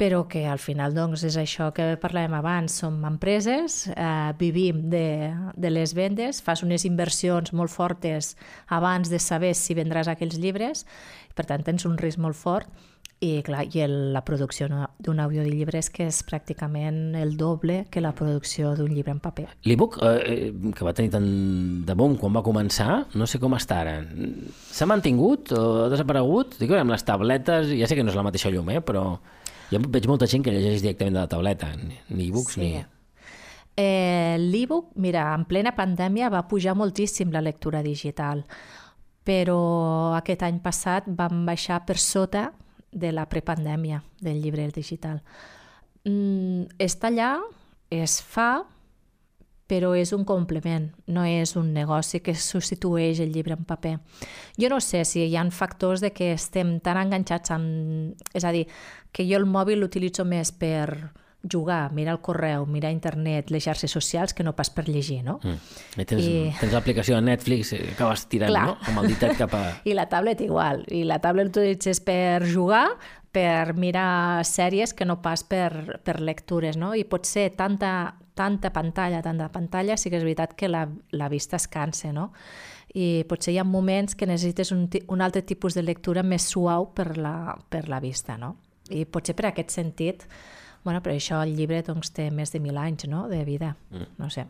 [0.00, 5.28] Però que al final doncs, és això que parlàvem abans, som empreses, eh, vivim de,
[5.52, 8.32] de les vendes, fas unes inversions molt fortes
[8.72, 10.86] abans de saber si vendràs aquells llibres,
[11.36, 12.70] per tant tens un risc molt fort,
[13.20, 17.82] i, clar, i el, la producció d'un àudio de llibres que és pràcticament el doble
[17.92, 19.50] que la producció d'un llibre en paper.
[19.68, 21.28] L'e-book, eh, que va tenir tant
[21.84, 23.98] de boom quan va començar, no sé com està ara.
[24.72, 26.56] S'ha mantingut o ha desaparegut?
[26.62, 29.04] Dic, amb les tabletes, ja sé que no és la mateixa llum, eh, però
[29.70, 32.60] jo veig molta gent que llegeix directament de la tauleta, ni e-books sí.
[32.60, 32.86] ni...
[33.80, 38.42] Eh, L'e-book, mira, en plena pandèmia va pujar moltíssim la lectura digital,
[39.24, 39.60] però
[40.18, 42.50] aquest any passat vam baixar per sota
[42.90, 45.22] de la prepandèmia del llibre digital.
[46.04, 47.30] Mm, està allà,
[47.94, 48.64] es fa,
[49.70, 53.98] però és un complement, no és un negoci que substitueix el llibre en paper.
[54.58, 58.18] Jo no sé si hi ha factors de que estem tan enganxats amb...
[58.34, 58.66] És a dir,
[59.12, 61.10] que jo el mòbil l'utilitzo més per
[61.42, 65.38] jugar, mirar el correu, mirar internet, les xarxes socials, que no pas per llegir, no?
[65.42, 66.00] Mm.
[66.02, 66.34] I tens, I...
[66.60, 68.66] tens l'aplicació de Netflix que acabes tirant, Clar.
[68.68, 68.76] no?
[68.90, 69.62] Amb el ditet cap a...
[69.88, 70.84] I la tablet igual.
[70.92, 72.84] I la tablet l'utilitzes per jugar,
[73.32, 76.92] per mirar sèries que no pas per, per lectures, no?
[76.98, 81.30] I pot ser tanta, tanta pantalla, tanta pantalla, sí que és veritat que la, la
[81.32, 82.32] vista es cansa, no?
[82.90, 86.90] I potser hi ha moments que necessites un, un altre tipus de lectura més suau
[86.92, 88.56] per la, per la vista, no?
[88.90, 90.26] I potser per aquest sentit,
[90.84, 93.26] bueno, però això el llibre doncs, té més de mil anys no?
[93.30, 94.12] de vida, mm.
[94.18, 94.46] no sé.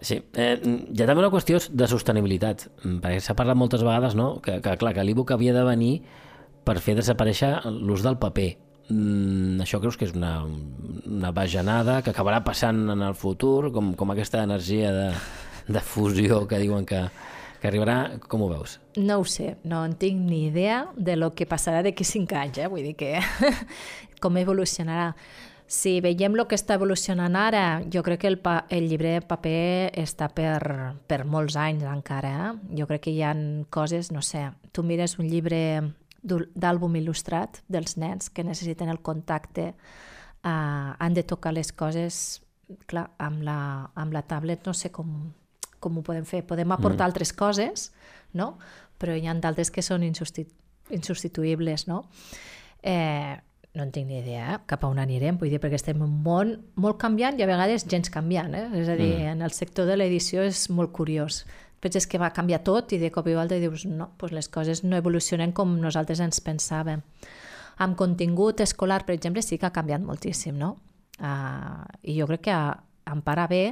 [0.00, 4.36] Sí, eh, hi ha també una qüestió de sostenibilitat, perquè s'ha parlat moltes vegades no?
[4.44, 5.92] que, que, clar, que l'e-book havia de venir
[6.64, 8.50] per fer desaparèixer l'ús del paper.
[8.88, 13.92] Mm, això creus que és una, una bajanada que acabarà passant en el futur, com,
[13.98, 15.08] com aquesta energia de,
[15.68, 17.02] de fusió que diuen que,
[17.60, 18.78] que arribarà, com ho veus?
[18.96, 22.58] No ho sé, no en tinc ni idea de lo que passarà d'aquí cinc anys,
[22.62, 22.68] eh?
[22.70, 23.18] vull dir que
[24.22, 25.14] com evolucionarà.
[25.68, 29.20] si veiem el que està evolucionant ara, jo crec que el, pa, el llibre de
[29.20, 32.30] paper està per, per molts anys encara.
[32.48, 32.76] Eh?
[32.78, 35.60] Jo crec que hi han coses, no sé, tu mires un llibre
[36.22, 39.74] d'àlbum il·lustrat dels nens que necessiten el contacte,
[40.42, 42.40] uh, han de tocar les coses,
[42.86, 43.58] clar, amb la,
[43.94, 45.32] amb la tablet no sé com,
[45.80, 46.44] com ho podem fer.
[46.46, 47.10] Podem aportar mm.
[47.10, 47.90] altres coses,
[48.34, 48.56] no?
[48.98, 50.54] però hi ha d'altres que són insubstitu
[50.88, 51.86] insubstituïbles.
[51.88, 52.04] No?
[52.82, 53.36] Eh,
[53.74, 54.58] no en tinc ni idea eh?
[54.66, 57.48] cap a on anirem, vull dir, perquè estem en un món molt canviant i a
[57.50, 58.54] vegades gens canviant.
[58.56, 58.66] Eh?
[58.80, 59.34] És a dir, mm.
[59.36, 61.44] en el sector de l'edició és molt curiós.
[61.78, 64.82] Penses que va canviar tot i de cop i volta dius no, doncs les coses
[64.82, 67.04] no evolucionen com nosaltres ens pensàvem.
[67.78, 70.74] Amb contingut escolar, per exemple, sí que ha canviat moltíssim, no?
[71.18, 72.56] Uh, I jo crec que
[73.12, 73.62] en part bé,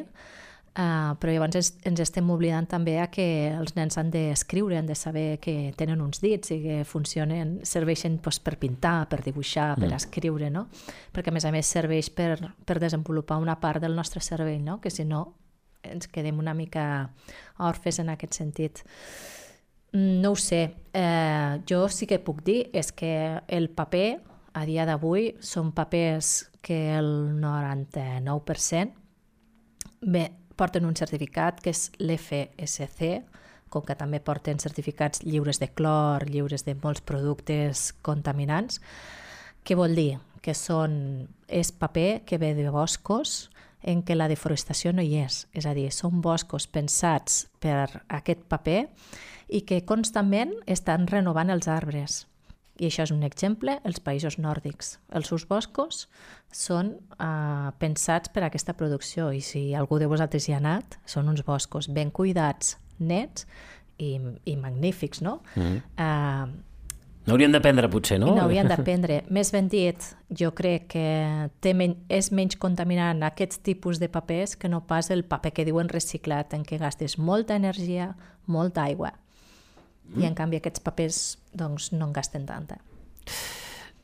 [0.76, 4.84] Uh, però llavors ens, ens estem oblidant també a que els nens han d'escriure, han
[4.90, 9.70] de saber que tenen uns dits i que funcionen, serveixen doncs, per pintar, per dibuixar,
[9.78, 9.96] per mm.
[9.96, 10.66] escriure, no?
[11.16, 12.36] Perquè a més a més serveix per,
[12.68, 14.76] per desenvolupar una part del nostre cervell, no?
[14.84, 15.22] Que si no
[15.80, 17.08] ens quedem una mica
[17.64, 18.84] orfes en aquest sentit.
[19.94, 20.60] Mm, no ho sé.
[20.92, 24.20] Eh, jo sí que puc dir és que el paper
[24.52, 29.06] a dia d'avui són papers que el 99%
[30.00, 33.20] bé, porten un certificat que és l'FSC,
[33.68, 38.80] com que també porten certificats lliures de clor, lliures de molts productes contaminants.
[39.66, 40.16] Què vol dir?
[40.42, 43.50] Que són, és paper que ve de boscos
[43.82, 45.44] en què la deforestació no hi és.
[45.52, 48.86] És a dir, són boscos pensats per aquest paper
[49.48, 52.24] i que constantment estan renovant els arbres.
[52.76, 54.98] I això és un exemple, els països nòrdics.
[55.08, 56.06] Els seus boscos
[56.56, 60.96] són uh, pensats per a aquesta producció i si algú de vosaltres hi ha anat,
[61.04, 63.44] són uns boscos ben cuidats, nets
[63.98, 64.16] i,
[64.48, 65.40] i magnífics, no?
[65.56, 65.82] Mm.
[66.00, 66.64] Uh,
[67.26, 68.30] N'hauríem d'aprendre, potser, no?
[68.36, 69.18] N'hauríem d'aprendre.
[69.36, 71.06] Més ben dit, jo crec que
[71.60, 75.66] té men és menys contaminant aquests tipus de papers que no pas el paper que
[75.66, 78.12] diuen reciclat, en què gastes molta energia,
[78.46, 80.22] molta aigua mm.
[80.22, 82.78] i en canvi aquests papers doncs, no en gasten tanta.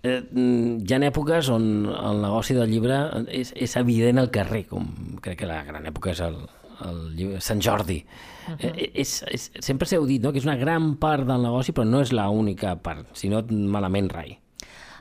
[0.02, 2.98] Eh, mm, hi ha èpoques on el negoci del llibre
[3.30, 4.88] és, és evident al carrer, com
[5.22, 6.40] crec que la gran època és el,
[6.88, 8.00] el llibre, Sant Jordi.
[8.48, 8.72] Uh -huh.
[8.72, 10.32] eh, és, és, sempre s'heu dit no?
[10.32, 14.38] que és una gran part del negoci, però no és l'única part, sinó malament rai.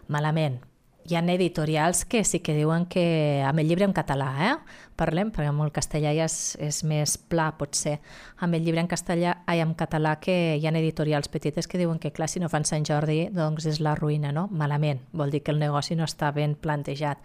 [0.07, 0.59] Malament,
[1.07, 4.55] hi ha editorials que sí que diuen que amb el llibre en català, eh?
[5.01, 7.97] parlem, perquè amb el castellà ja és, és més pla, potser.
[8.39, 11.99] Amb el llibre en castellà, ai, en català, que hi ha editorials petites que diuen
[11.99, 14.47] que, clar, si no fan Sant Jordi, doncs és la ruïna, no?
[14.51, 17.23] Malament, vol dir que el negoci no està ben plantejat.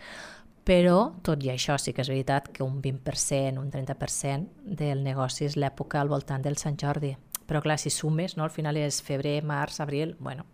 [0.66, 5.46] Però, tot i això, sí que és veritat que un 20%, un 30% del negoci
[5.46, 7.12] és l'època al voltant del Sant Jordi.
[7.46, 8.42] Però, clar, si sumes, no?
[8.42, 10.48] al final és febrer, març, abril, bueno,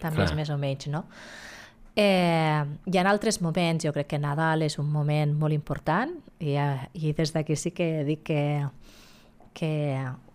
[0.00, 0.28] també clar.
[0.28, 1.06] és més o menys, no?
[2.00, 6.54] Eh, hi ha altres moments, jo crec que Nadal és un moment molt important i,
[6.56, 8.42] eh, i des d'aquí sí que dic que,
[9.52, 9.72] que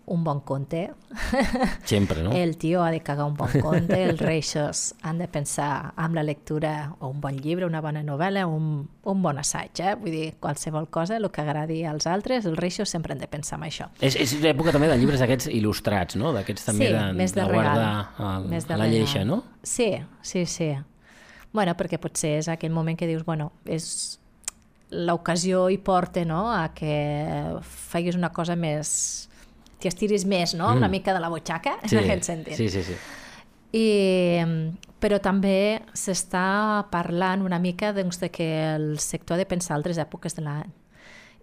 [0.06, 0.91] un bon conte.
[1.84, 2.32] Sempre, no?
[2.38, 6.23] El tio ha de cagar un bon conte, els reixos han de pensar amb la
[6.23, 9.95] lectura o un bon llibre, una bona novel·la, un, un bon assaig, eh?
[9.97, 13.58] Vull dir, qualsevol cosa, el que agradi als altres, els reixos sempre han de pensar
[13.58, 13.89] en això.
[13.99, 16.36] És, és l'època també de llibres d'aquests il·lustrats, no?
[16.38, 19.41] D'aquests també sí, de, més de, de guardar el, més de la lleixa, no?
[19.65, 20.75] Sí, sí, sí.
[21.56, 24.20] Bueno, perquè potser és aquell moment que dius, bueno, és
[24.91, 26.96] l'ocasió i porta no, a que
[27.63, 29.30] facis una cosa més...
[29.80, 30.70] que estiris més, no?
[30.72, 30.78] Mm.
[30.78, 32.58] Una mica de la butxaca, sí, en aquest sentit.
[32.60, 32.96] Sí, sí, sí.
[33.76, 34.46] I,
[35.04, 40.00] però també s'està parlant una mica doncs, de que el sector ha de pensar altres
[40.02, 40.72] èpoques de l'any.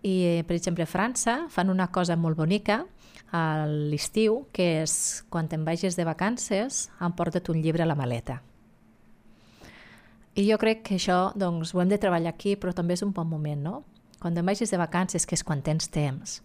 [0.03, 0.15] I,
[0.49, 2.83] per exemple, a França fan una cosa molt bonica
[3.33, 4.95] a l'estiu, que és
[5.33, 8.41] quan te'n vagis de vacances, emporta't un llibre a la maleta.
[10.35, 13.13] I jo crec que això doncs, ho hem de treballar aquí, però també és un
[13.13, 13.83] bon moment, no?
[14.23, 16.39] Quan te'n vagis de vacances, que és quan tens temps,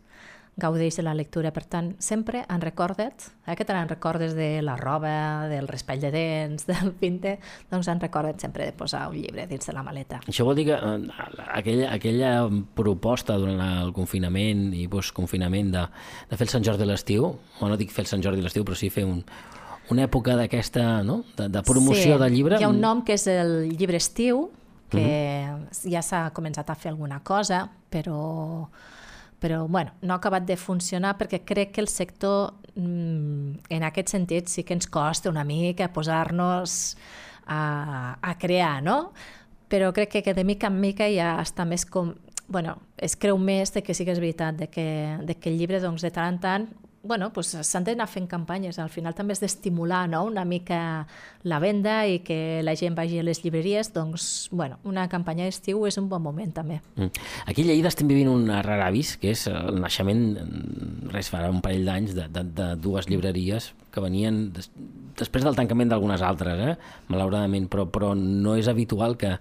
[0.57, 1.53] gaudeix de la lectura.
[1.55, 6.01] Per tant, sempre en recorda't, eh, que te n'en recordes de la roba, del raspall
[6.01, 7.37] de dents, del pinte,
[7.71, 10.19] doncs en recorda't sempre de posar un llibre dins de la maleta.
[10.27, 12.33] Això vol dir que eh, aquella, aquella
[12.75, 15.85] proposta durant el confinament i postconfinament de,
[16.27, 18.49] de fer el Sant Jordi de l'estiu, o no dic fer el Sant Jordi de
[18.49, 19.23] l'estiu, però sí fer un,
[19.93, 22.59] una època d'aquesta, no?, de, de promoció sí, del llibre.
[22.59, 24.49] hi ha un nom que és el llibre estiu,
[24.89, 25.67] que uh mhm.
[25.67, 25.91] -huh.
[25.91, 28.67] ja s'ha començat a fer alguna cosa, però,
[29.39, 34.09] però bueno, no ha acabat de funcionar perquè crec que el sector, mm, en aquest
[34.09, 36.97] sentit, sí que ens costa una mica posar-nos
[37.45, 39.13] a, a crear, no?
[39.69, 42.13] Però crec que, que de mica en mica ja està més com...
[42.47, 45.57] Bueno, es creu més de que sí que és veritat, de que, de que el
[45.57, 46.67] llibre doncs, de tant en tant
[47.07, 48.77] bueno, pues s'han d'anar fent campanyes.
[48.79, 50.25] Al final també és d'estimular no?
[50.27, 51.07] una mica
[51.47, 53.93] la venda i que la gent vagi a les llibreries.
[53.95, 56.81] Doncs, bueno, una campanya d'estiu és un bon moment també.
[56.95, 57.25] Mm.
[57.47, 60.27] Aquí a Lleida estem vivint un rar avis, que és el naixement,
[61.13, 64.69] res farà un parell d'anys, de, de, de dues llibreries que venien des,
[65.17, 66.75] després del tancament d'algunes altres, eh?
[67.09, 69.37] malauradament, però, però no és habitual que,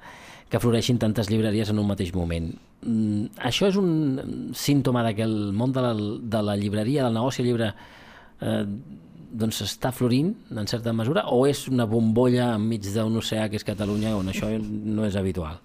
[0.49, 2.53] que floreixin tantes llibreries en un mateix moment.
[2.87, 7.19] Mm, això és un símptoma de que el món de la, de la llibreria, del
[7.19, 7.73] negoci llibre,
[8.41, 8.63] eh,
[9.37, 13.67] doncs està florint en certa mesura o és una bombolla enmig d'un oceà que és
[13.67, 15.59] Catalunya on això no és habitual?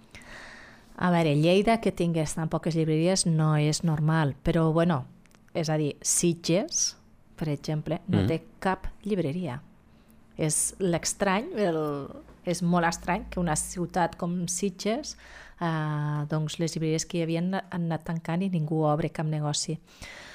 [1.02, 5.06] A veure, Lleida que tingués tan poques llibreries no és normal, però bueno,
[5.54, 6.96] és a dir, Sitges,
[7.40, 8.28] per exemple, no mm.
[8.30, 9.62] té cap llibreria.
[10.38, 11.50] És l'estrany,
[12.46, 15.16] és molt estrany que una ciutat com Sitges
[15.62, 19.78] eh, doncs les llibreries que hi havia han anat tancant i ningú obre cap negoci.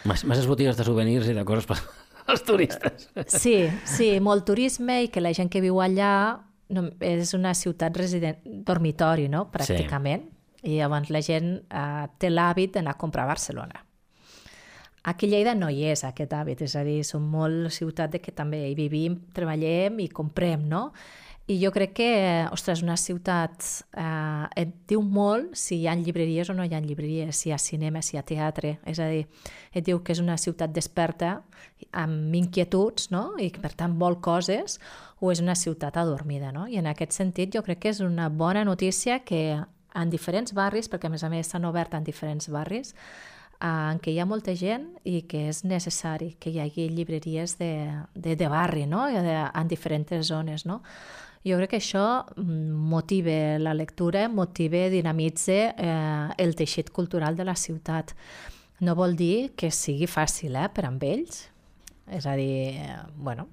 [0.07, 1.79] Masses botigues de souvenirs i de coses per
[2.31, 3.09] als turistes.
[3.27, 6.13] Sí, sí, molt turisme i que la gent que viu allà
[6.75, 10.27] no, és una ciutat resident, dormitori, no?, pràcticament.
[10.27, 10.33] Sí.
[10.67, 13.83] I llavors la gent eh, té l'hàbit d'anar a comprar a Barcelona.
[15.07, 18.19] Aquí a Lleida no hi és aquest hàbit, és a dir, som molt ciutat de
[18.19, 20.89] que també hi vivim, treballem i comprem, no?
[21.47, 22.11] I jo crec que,
[22.51, 23.63] ostres, una ciutat
[23.95, 27.53] eh, et diu molt si hi ha llibreries o no hi ha llibreries, si hi
[27.55, 28.73] ha cinema, si hi ha teatre.
[28.83, 29.29] És a dir,
[29.71, 31.37] et diu que és una ciutat desperta,
[31.95, 33.37] amb inquietuds, no?
[33.39, 34.81] i per tant vol coses,
[35.23, 36.51] o és una ciutat adormida.
[36.51, 36.65] No?
[36.67, 39.61] I en aquest sentit jo crec que és una bona notícia que
[39.97, 42.91] en diferents barris, perquè a més a més s'han obert en diferents barris,
[43.61, 47.55] eh, en què hi ha molta gent i que és necessari que hi hagi llibreries
[47.63, 47.71] de,
[48.17, 49.07] de, de barri, no?
[49.07, 50.67] en diferents zones.
[50.67, 50.83] No?
[51.47, 52.05] Jo crec que això
[52.35, 58.17] mm, motiva la lectura, motiva, dinamitza eh, el teixit cultural de la ciutat.
[58.83, 61.45] No vol dir que sigui fàcil eh, per amb ells,
[62.07, 62.83] és a dir,
[63.15, 63.49] bueno,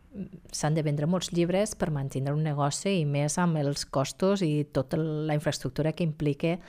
[0.54, 4.66] s'han de vendre molts llibres per mantenir un negoci i més amb els costos i
[4.74, 6.60] tota la infraestructura que implica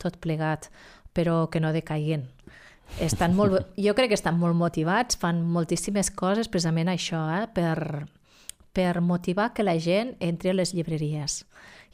[0.00, 0.68] tot plegat,
[1.12, 2.26] però que no decaiguen.
[3.00, 8.06] Estan molt, jo crec que estan molt motivats, fan moltíssimes coses precisament això, eh, per,
[8.72, 11.44] per motivar que la gent entri a les llibreries.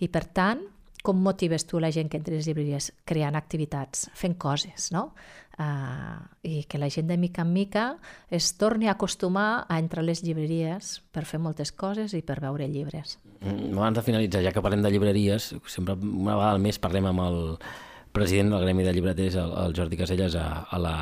[0.03, 0.63] I per tant,
[1.07, 2.91] com motives tu la gent que entri a les llibreries?
[3.07, 5.13] Creant activitats, fent coses, no?
[5.57, 7.85] Uh, I que la gent de mica en mica
[8.29, 12.41] es torni a acostumar a entrar a les llibreries per fer moltes coses i per
[12.43, 13.17] veure llibres.
[13.41, 17.09] Mm, abans de finalitzar, ja que parlem de llibreries, sempre una vegada al mes parlem
[17.09, 17.41] amb el,
[18.17, 20.95] president del Gremi de Llibreters, el, el Jordi Caselles, a, a la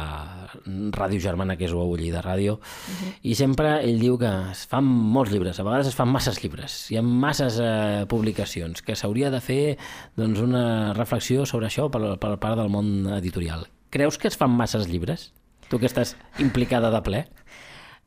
[0.94, 3.12] ràdio germana que és UOU de Ràdio, uh -huh.
[3.22, 6.90] i sempre ell diu que es fan molts llibres, a vegades es fan masses llibres,
[6.90, 9.78] hi ha masses eh, publicacions, que s'hauria de fer
[10.16, 13.66] doncs, una reflexió sobre això per, per part del món editorial.
[13.90, 15.32] Creus que es fan masses llibres?
[15.68, 17.28] Tu que estàs implicada de ple?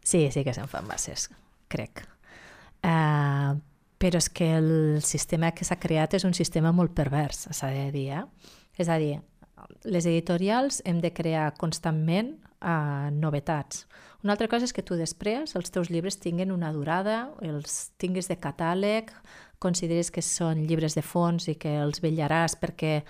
[0.04, 1.30] Sí, sí que se'n fan masses,
[1.68, 2.04] crec.
[2.84, 3.58] Uh,
[3.98, 7.92] però és que el sistema que s'ha creat és un sistema molt pervers, s'ha de
[7.92, 8.24] dir, eh?
[8.78, 9.18] És a dir,
[9.90, 13.86] les editorials hem de crear constantment uh, novetats.
[14.24, 18.30] Una altra cosa és que tu després els teus llibres tinguin una durada, els tinguis
[18.30, 19.12] de catàleg,
[19.62, 23.02] consideres que són llibres de fons i que els vetllaràs perquè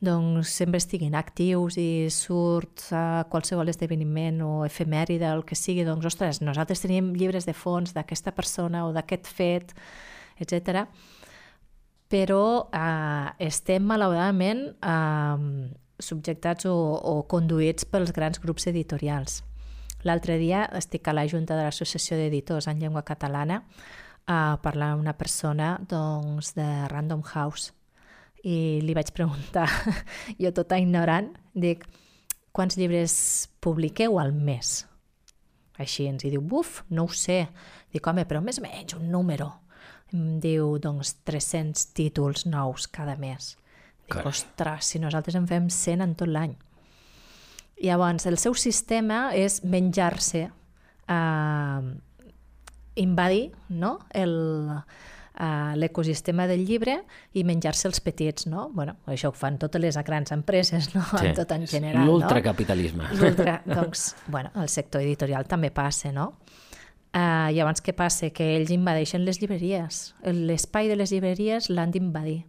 [0.00, 6.08] doncs, sempre estiguin actius i surt a qualsevol esdeveniment o efemèride el que sigui, doncs,
[6.08, 9.74] ostres, nosaltres tenim llibres de fons d'aquesta persona o d'aquest fet,
[10.40, 10.86] etc
[12.10, 15.70] però eh, estem malauradament eh,
[16.02, 19.40] subjectats o, o conduïts pels grans grups editorials.
[20.02, 23.60] L'altre dia estic a la Junta de l'Associació d'Editors en Llengua Catalana
[24.26, 27.74] a parlar amb una persona doncs, de Random House
[28.42, 29.68] i li vaig preguntar,
[30.42, 31.84] jo tota ignorant, dic,
[32.56, 33.14] quants llibres
[33.60, 34.80] publiqueu al mes?
[35.80, 37.44] Així ens hi diu, buf, no ho sé.
[37.92, 39.50] Dic, home, però més o menys un número
[40.14, 43.54] em diu doncs 300 títols nous cada mes.
[44.04, 44.32] Dic, Carai.
[44.32, 46.56] ostres, si nosaltres en fem 100 en tot l'any.
[47.80, 50.50] Llavors, el seu sistema és menjar-se,
[51.08, 51.82] eh,
[53.00, 53.98] invadir no?
[54.12, 54.34] el,
[55.40, 56.98] uh, l'ecosistema del llibre
[57.32, 58.68] i menjar-se els petits, no?
[58.74, 61.04] Bueno, això ho fan totes les grans empreses, no?
[61.14, 61.30] Sí.
[61.30, 63.08] En tot en general, L'ultracapitalisme.
[63.14, 63.52] no?
[63.80, 66.34] Doncs, bueno, el sector editorial també passa, no?
[67.10, 68.30] Uh, llavors, què passa?
[68.30, 70.02] Que ells invadeixen les llibreries.
[70.22, 72.44] L'espai de les llibreries l'han d'invadir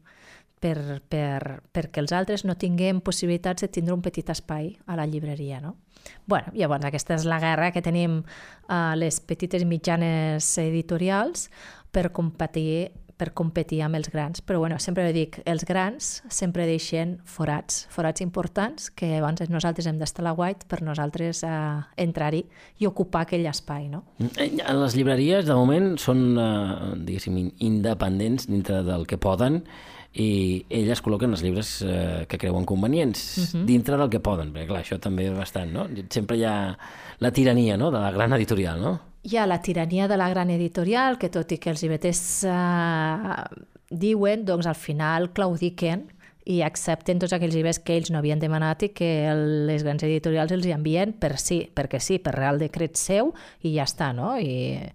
[0.62, 5.08] per, per, perquè els altres no tinguem possibilitats de tindre un petit espai a la
[5.10, 5.60] llibreria.
[5.62, 5.78] No?
[6.26, 8.22] bueno, llavors, aquesta és la guerra que tenim
[8.68, 11.50] a uh, les petites i mitjanes editorials
[11.94, 12.92] per competir
[13.22, 14.42] per competir amb els grans.
[14.42, 20.02] Però bueno, sempre dic, els grans sempre deixen forats, forats importants que abans nosaltres hem
[20.02, 22.44] d'estar a la white per nosaltres uh, entrar-hi
[22.82, 23.88] i ocupar aquell espai.
[23.92, 24.04] No?
[24.34, 26.28] Eh, les llibreries, de moment, són,
[27.06, 29.62] diguéssim, independents dintre del que poden
[30.20, 33.66] i elles col·loquen els llibres eh, que creuen convenients uh -huh.
[33.66, 35.88] dintre del que poden, perquè clar, això també és bastant, no?
[36.10, 36.78] Sempre hi ha
[37.20, 37.92] la tirania no?
[37.92, 39.00] de la gran editorial, no?
[39.24, 43.36] Hi ha la tirania de la gran editorial, que tot i que els IBTs eh,
[43.92, 46.08] diuen, doncs al final claudiquen
[46.50, 50.02] i accepten tots aquells llibres que ells no havien demanat i que el, les grans
[50.08, 53.30] editorials els hi envien per sí, perquè sí, per real decret seu
[53.62, 54.34] i ja està, no?
[54.42, 54.90] I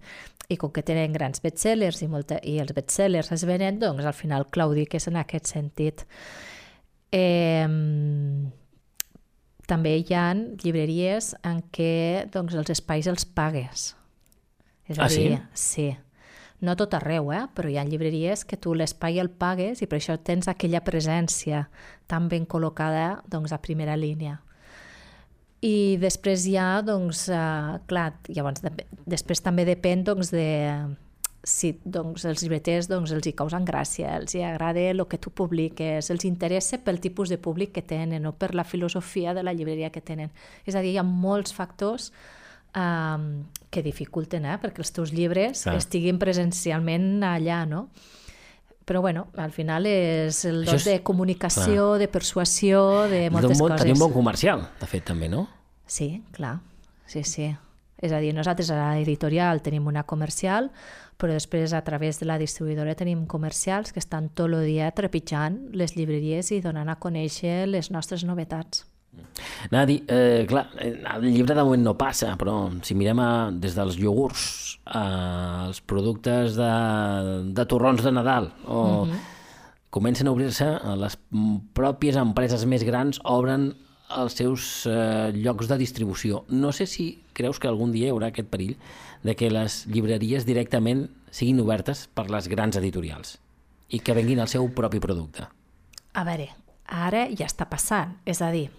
[0.47, 4.15] i com que tenen grans bestsellers i, molta, i els bestsellers es venen, doncs al
[4.15, 6.05] final que és en aquest sentit.
[7.11, 7.67] Eh,
[9.67, 13.93] també hi ha llibreries en què doncs, els espais els pagues.
[14.87, 15.63] És a ah, dir, sí?
[15.67, 15.87] Sí.
[16.59, 17.43] No tot arreu, eh?
[17.53, 21.67] però hi ha llibreries que tu l'espai el pagues i per això tens aquella presència
[22.09, 24.39] tan ben col·locada doncs, a primera línia.
[25.61, 28.71] I després hi ha, doncs, uh, clar, llavors de,
[29.05, 30.47] després també depèn doncs, de
[31.47, 35.31] si doncs, els llibreters doncs, els hi causen gràcia, els hi agrada el que tu
[35.31, 39.53] publiques, els interessa pel tipus de públic que tenen o per la filosofia de la
[39.53, 40.33] llibreria que tenen.
[40.65, 42.11] És a dir, hi ha molts factors
[42.77, 43.27] um,
[43.73, 45.75] que dificulten eh, perquè els teus llibres clar.
[45.81, 47.87] estiguin presencialment allà, no?
[48.87, 50.85] Però bueno, al final és el dos és...
[50.87, 51.99] de comunicació, clar.
[51.99, 53.83] de persuasió, de moltes bon, coses.
[53.83, 55.43] Tenim un bon comercial, de fet, també, no?
[55.87, 56.61] Sí, clar.
[57.07, 57.49] Sí, sí.
[57.99, 60.69] És a dir, nosaltres a l'editorial tenim una comercial,
[61.17, 65.57] però després a través de la distribuïdora tenim comercials que estan tot el dia trepitjant
[65.75, 68.85] les llibreries i donant a conèixer les nostres novetats.
[69.69, 73.31] Anava a dir, eh, clar, el llibre de moment no passa, però si mirem a,
[73.51, 76.71] des dels iogurts als productes de,
[77.53, 79.11] de torrons de Nadal o mhm.
[79.11, 79.19] -huh.
[79.89, 81.17] comencen a obrir-se les
[81.73, 83.73] pròpies empreses més grans obren
[84.15, 86.45] els seus eh, llocs de distribució.
[86.47, 88.77] No sé si creus que algun dia hi haurà aquest perill
[89.23, 93.37] de que les llibreries directament siguin obertes per les grans editorials
[93.89, 95.47] i que venguin el seu propi producte.
[96.13, 96.49] A veure,
[96.87, 98.17] ara ja està passant.
[98.25, 98.69] És a dir,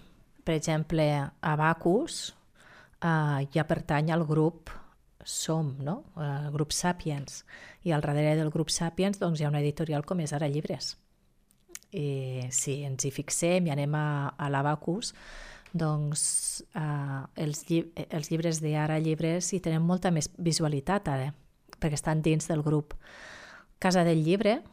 [0.49, 1.03] per exemple,
[1.45, 2.33] Abacus
[3.03, 4.71] eh, ja pertany al grup
[5.21, 6.05] Som, no?
[6.17, 7.43] el grup Sapiens.
[7.85, 10.95] I al darrere del grup Sapiens doncs, hi ha una editorial com és Ara Llibres.
[11.93, 15.13] I si ens hi fixem i anem a, a l'Abacus,
[15.69, 16.25] doncs
[16.73, 21.29] eh, els, lli els llibres d'Ara Llibres hi tenen molta més visualitat ara,
[21.77, 22.97] perquè estan dins del grup.
[23.77, 24.63] Casa del Llibre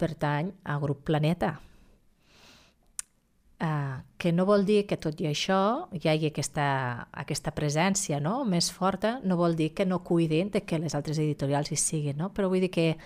[0.00, 1.58] pertany al grup Planeta,
[3.62, 6.64] Uh, que no vol dir que tot i això hi hagi aquesta,
[7.14, 8.40] aquesta presència no?
[8.44, 12.18] més forta, no vol dir que no cuidin de que les altres editorials hi siguin,
[12.18, 12.32] no?
[12.34, 12.96] però vull dir que,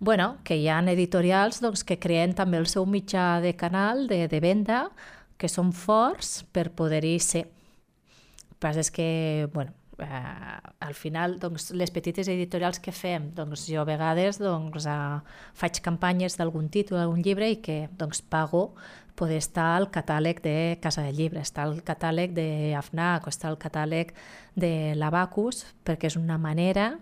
[0.00, 4.24] bueno, que hi ha editorials doncs, que creen també el seu mitjà de canal de,
[4.26, 4.88] de venda,
[5.36, 7.44] que són forts per poder-hi ser.
[7.44, 9.08] El que és que,
[9.52, 14.86] bueno, eh, al final, doncs, les petites editorials que fem, doncs, jo a vegades doncs,
[14.86, 18.72] eh, faig campanyes d'algun títol, d'algun llibre i que doncs, pago
[19.14, 23.58] poder estar al catàleg de Casa de Llibre, està al catàleg d'AFNAC o està al
[23.62, 24.10] catàleg
[24.58, 26.96] de l'Abacus, perquè és una manera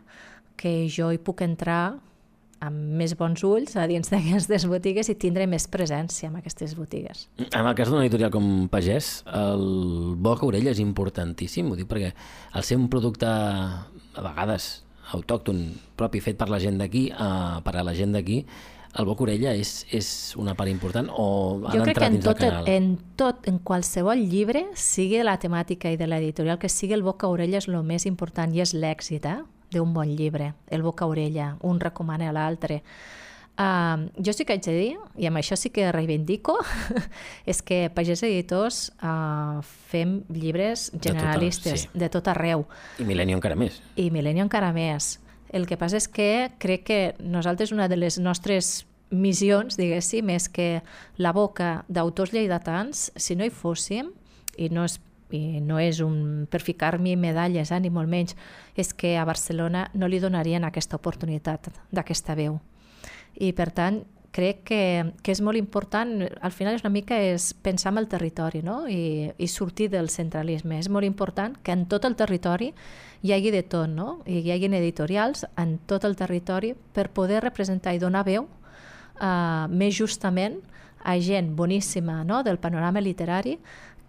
[0.61, 1.97] que jo hi puc entrar
[2.63, 7.27] amb més bons ulls a dins d'aquestes botigues i tindre més presència en aquestes botigues.
[7.51, 12.13] En el cas d'una editorial com Pagès, el boca orella és importantíssim, ho dic perquè
[12.13, 15.65] el ser un producte a vegades autòcton,
[15.99, 18.43] propi, fet per la gent d'aquí, uh, per a la gent d'aquí,
[18.93, 20.07] el boca orella és, és
[20.37, 21.27] una part important o
[21.65, 25.97] han jo crec que en tot, en tot, en qualsevol llibre, sigui la temàtica i
[26.01, 29.39] de l'editorial, que sigui el boca orella és el més important i és l'èxit eh?
[29.73, 32.83] D'un bon llibre, el boca orella, un recomana a l'altre.
[33.53, 36.57] Uh, jo sí que haig de dir, i amb això sí que reivindico,
[37.51, 39.61] és que Pagès Editors uh,
[39.91, 42.01] fem llibres generalistes de tot, sí.
[42.05, 42.65] de tot arreu.
[42.99, 43.83] I Milenio encara més.
[44.01, 45.19] I Milenio encara més.
[45.53, 50.49] El que passa és que crec que nosaltres una de les nostres missions, diguéssim, és
[50.49, 50.69] que
[51.21, 54.09] la boca d'autors lleidatans, si no hi fóssim,
[54.57, 54.97] i no és,
[55.35, 58.37] i no és un, per ficar-m'hi medalles, eh, ni molt menys,
[58.77, 62.61] és que a Barcelona no li donarien aquesta oportunitat d'aquesta veu.
[63.41, 64.03] I per tant,
[64.33, 64.83] crec que,
[65.23, 68.83] que és molt important, al final és una mica és pensar en el territori no?
[68.89, 70.81] I, i sortir del centralisme.
[70.81, 72.73] És molt important que en tot el territori
[73.23, 74.23] hi hagi de tot, no?
[74.27, 79.69] I hi hagi editorials en tot el territori per poder representar i donar veu uh,
[79.69, 80.59] més justament
[81.05, 82.43] a gent boníssima no?
[82.43, 83.59] del panorama literari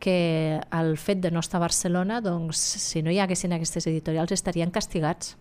[0.03, 4.33] que el fet de no estar a Barcelona, doncs, si no hi haguessin aquestes editorials,
[4.35, 5.37] estarien castigats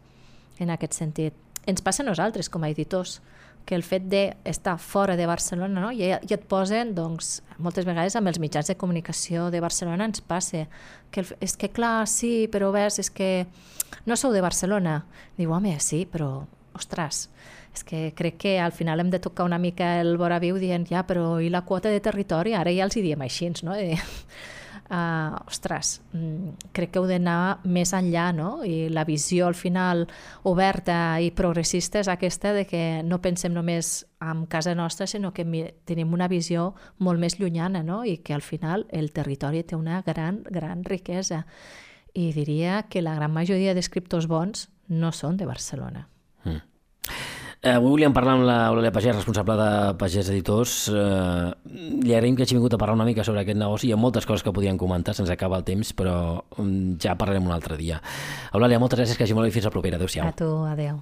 [0.63, 1.35] en aquest sentit.
[1.67, 3.19] Ens passa a nosaltres com a editors,
[3.67, 5.91] que el fet d'estar fora de Barcelona, no?
[5.95, 10.23] I, i et posen, doncs, moltes vegades amb els mitjans de comunicació de Barcelona ens
[10.23, 10.69] passa,
[11.11, 13.33] que el, és que clar, sí, però ves, és que
[14.07, 15.01] no sou de Barcelona.
[15.39, 16.45] Diu, home, sí, però,
[16.79, 17.29] ostres,
[17.73, 20.85] és que crec que al final hem de tocar una mica el vora viu dient,
[20.89, 22.53] ja, però i la quota de territori?
[22.55, 23.73] Ara ja els hi diem així, no?
[23.73, 28.51] De, uh, ostres, mm, crec que heu d'anar més enllà, no?
[28.65, 30.05] I la visió al final
[30.49, 35.47] oberta i progressista és aquesta de que no pensem només en casa nostra, sinó que
[35.89, 38.03] tenim una visió molt més llunyana, no?
[38.05, 41.47] I que al final el territori té una gran, gran riquesa.
[42.13, 46.05] I diria que la gran majoria d'escriptors bons no són de Barcelona.
[46.45, 46.72] Mm.
[47.63, 50.91] Eh, avui volíem parlar amb l'Eulàlia Pagès, responsable de Pagès Editors.
[50.91, 51.47] Eh,
[52.03, 53.87] li agraïm que hagi vingut a parlar una mica sobre aquest negoci.
[53.87, 57.47] Hi ha moltes coses que podien comentar, se'ns acaba el temps, però um, ja parlarem
[57.47, 58.03] un altre dia.
[58.51, 59.95] Eulàlia, moltes gràcies, que hagi molt bé fins la propera.
[60.03, 60.27] Adéu-siau.
[60.27, 60.99] A tu, adéu.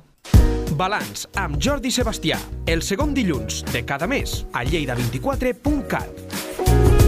[0.76, 2.36] Balanç amb Jordi Sebastià,
[2.68, 6.99] el segon dilluns de cada mes a lleida24.cat.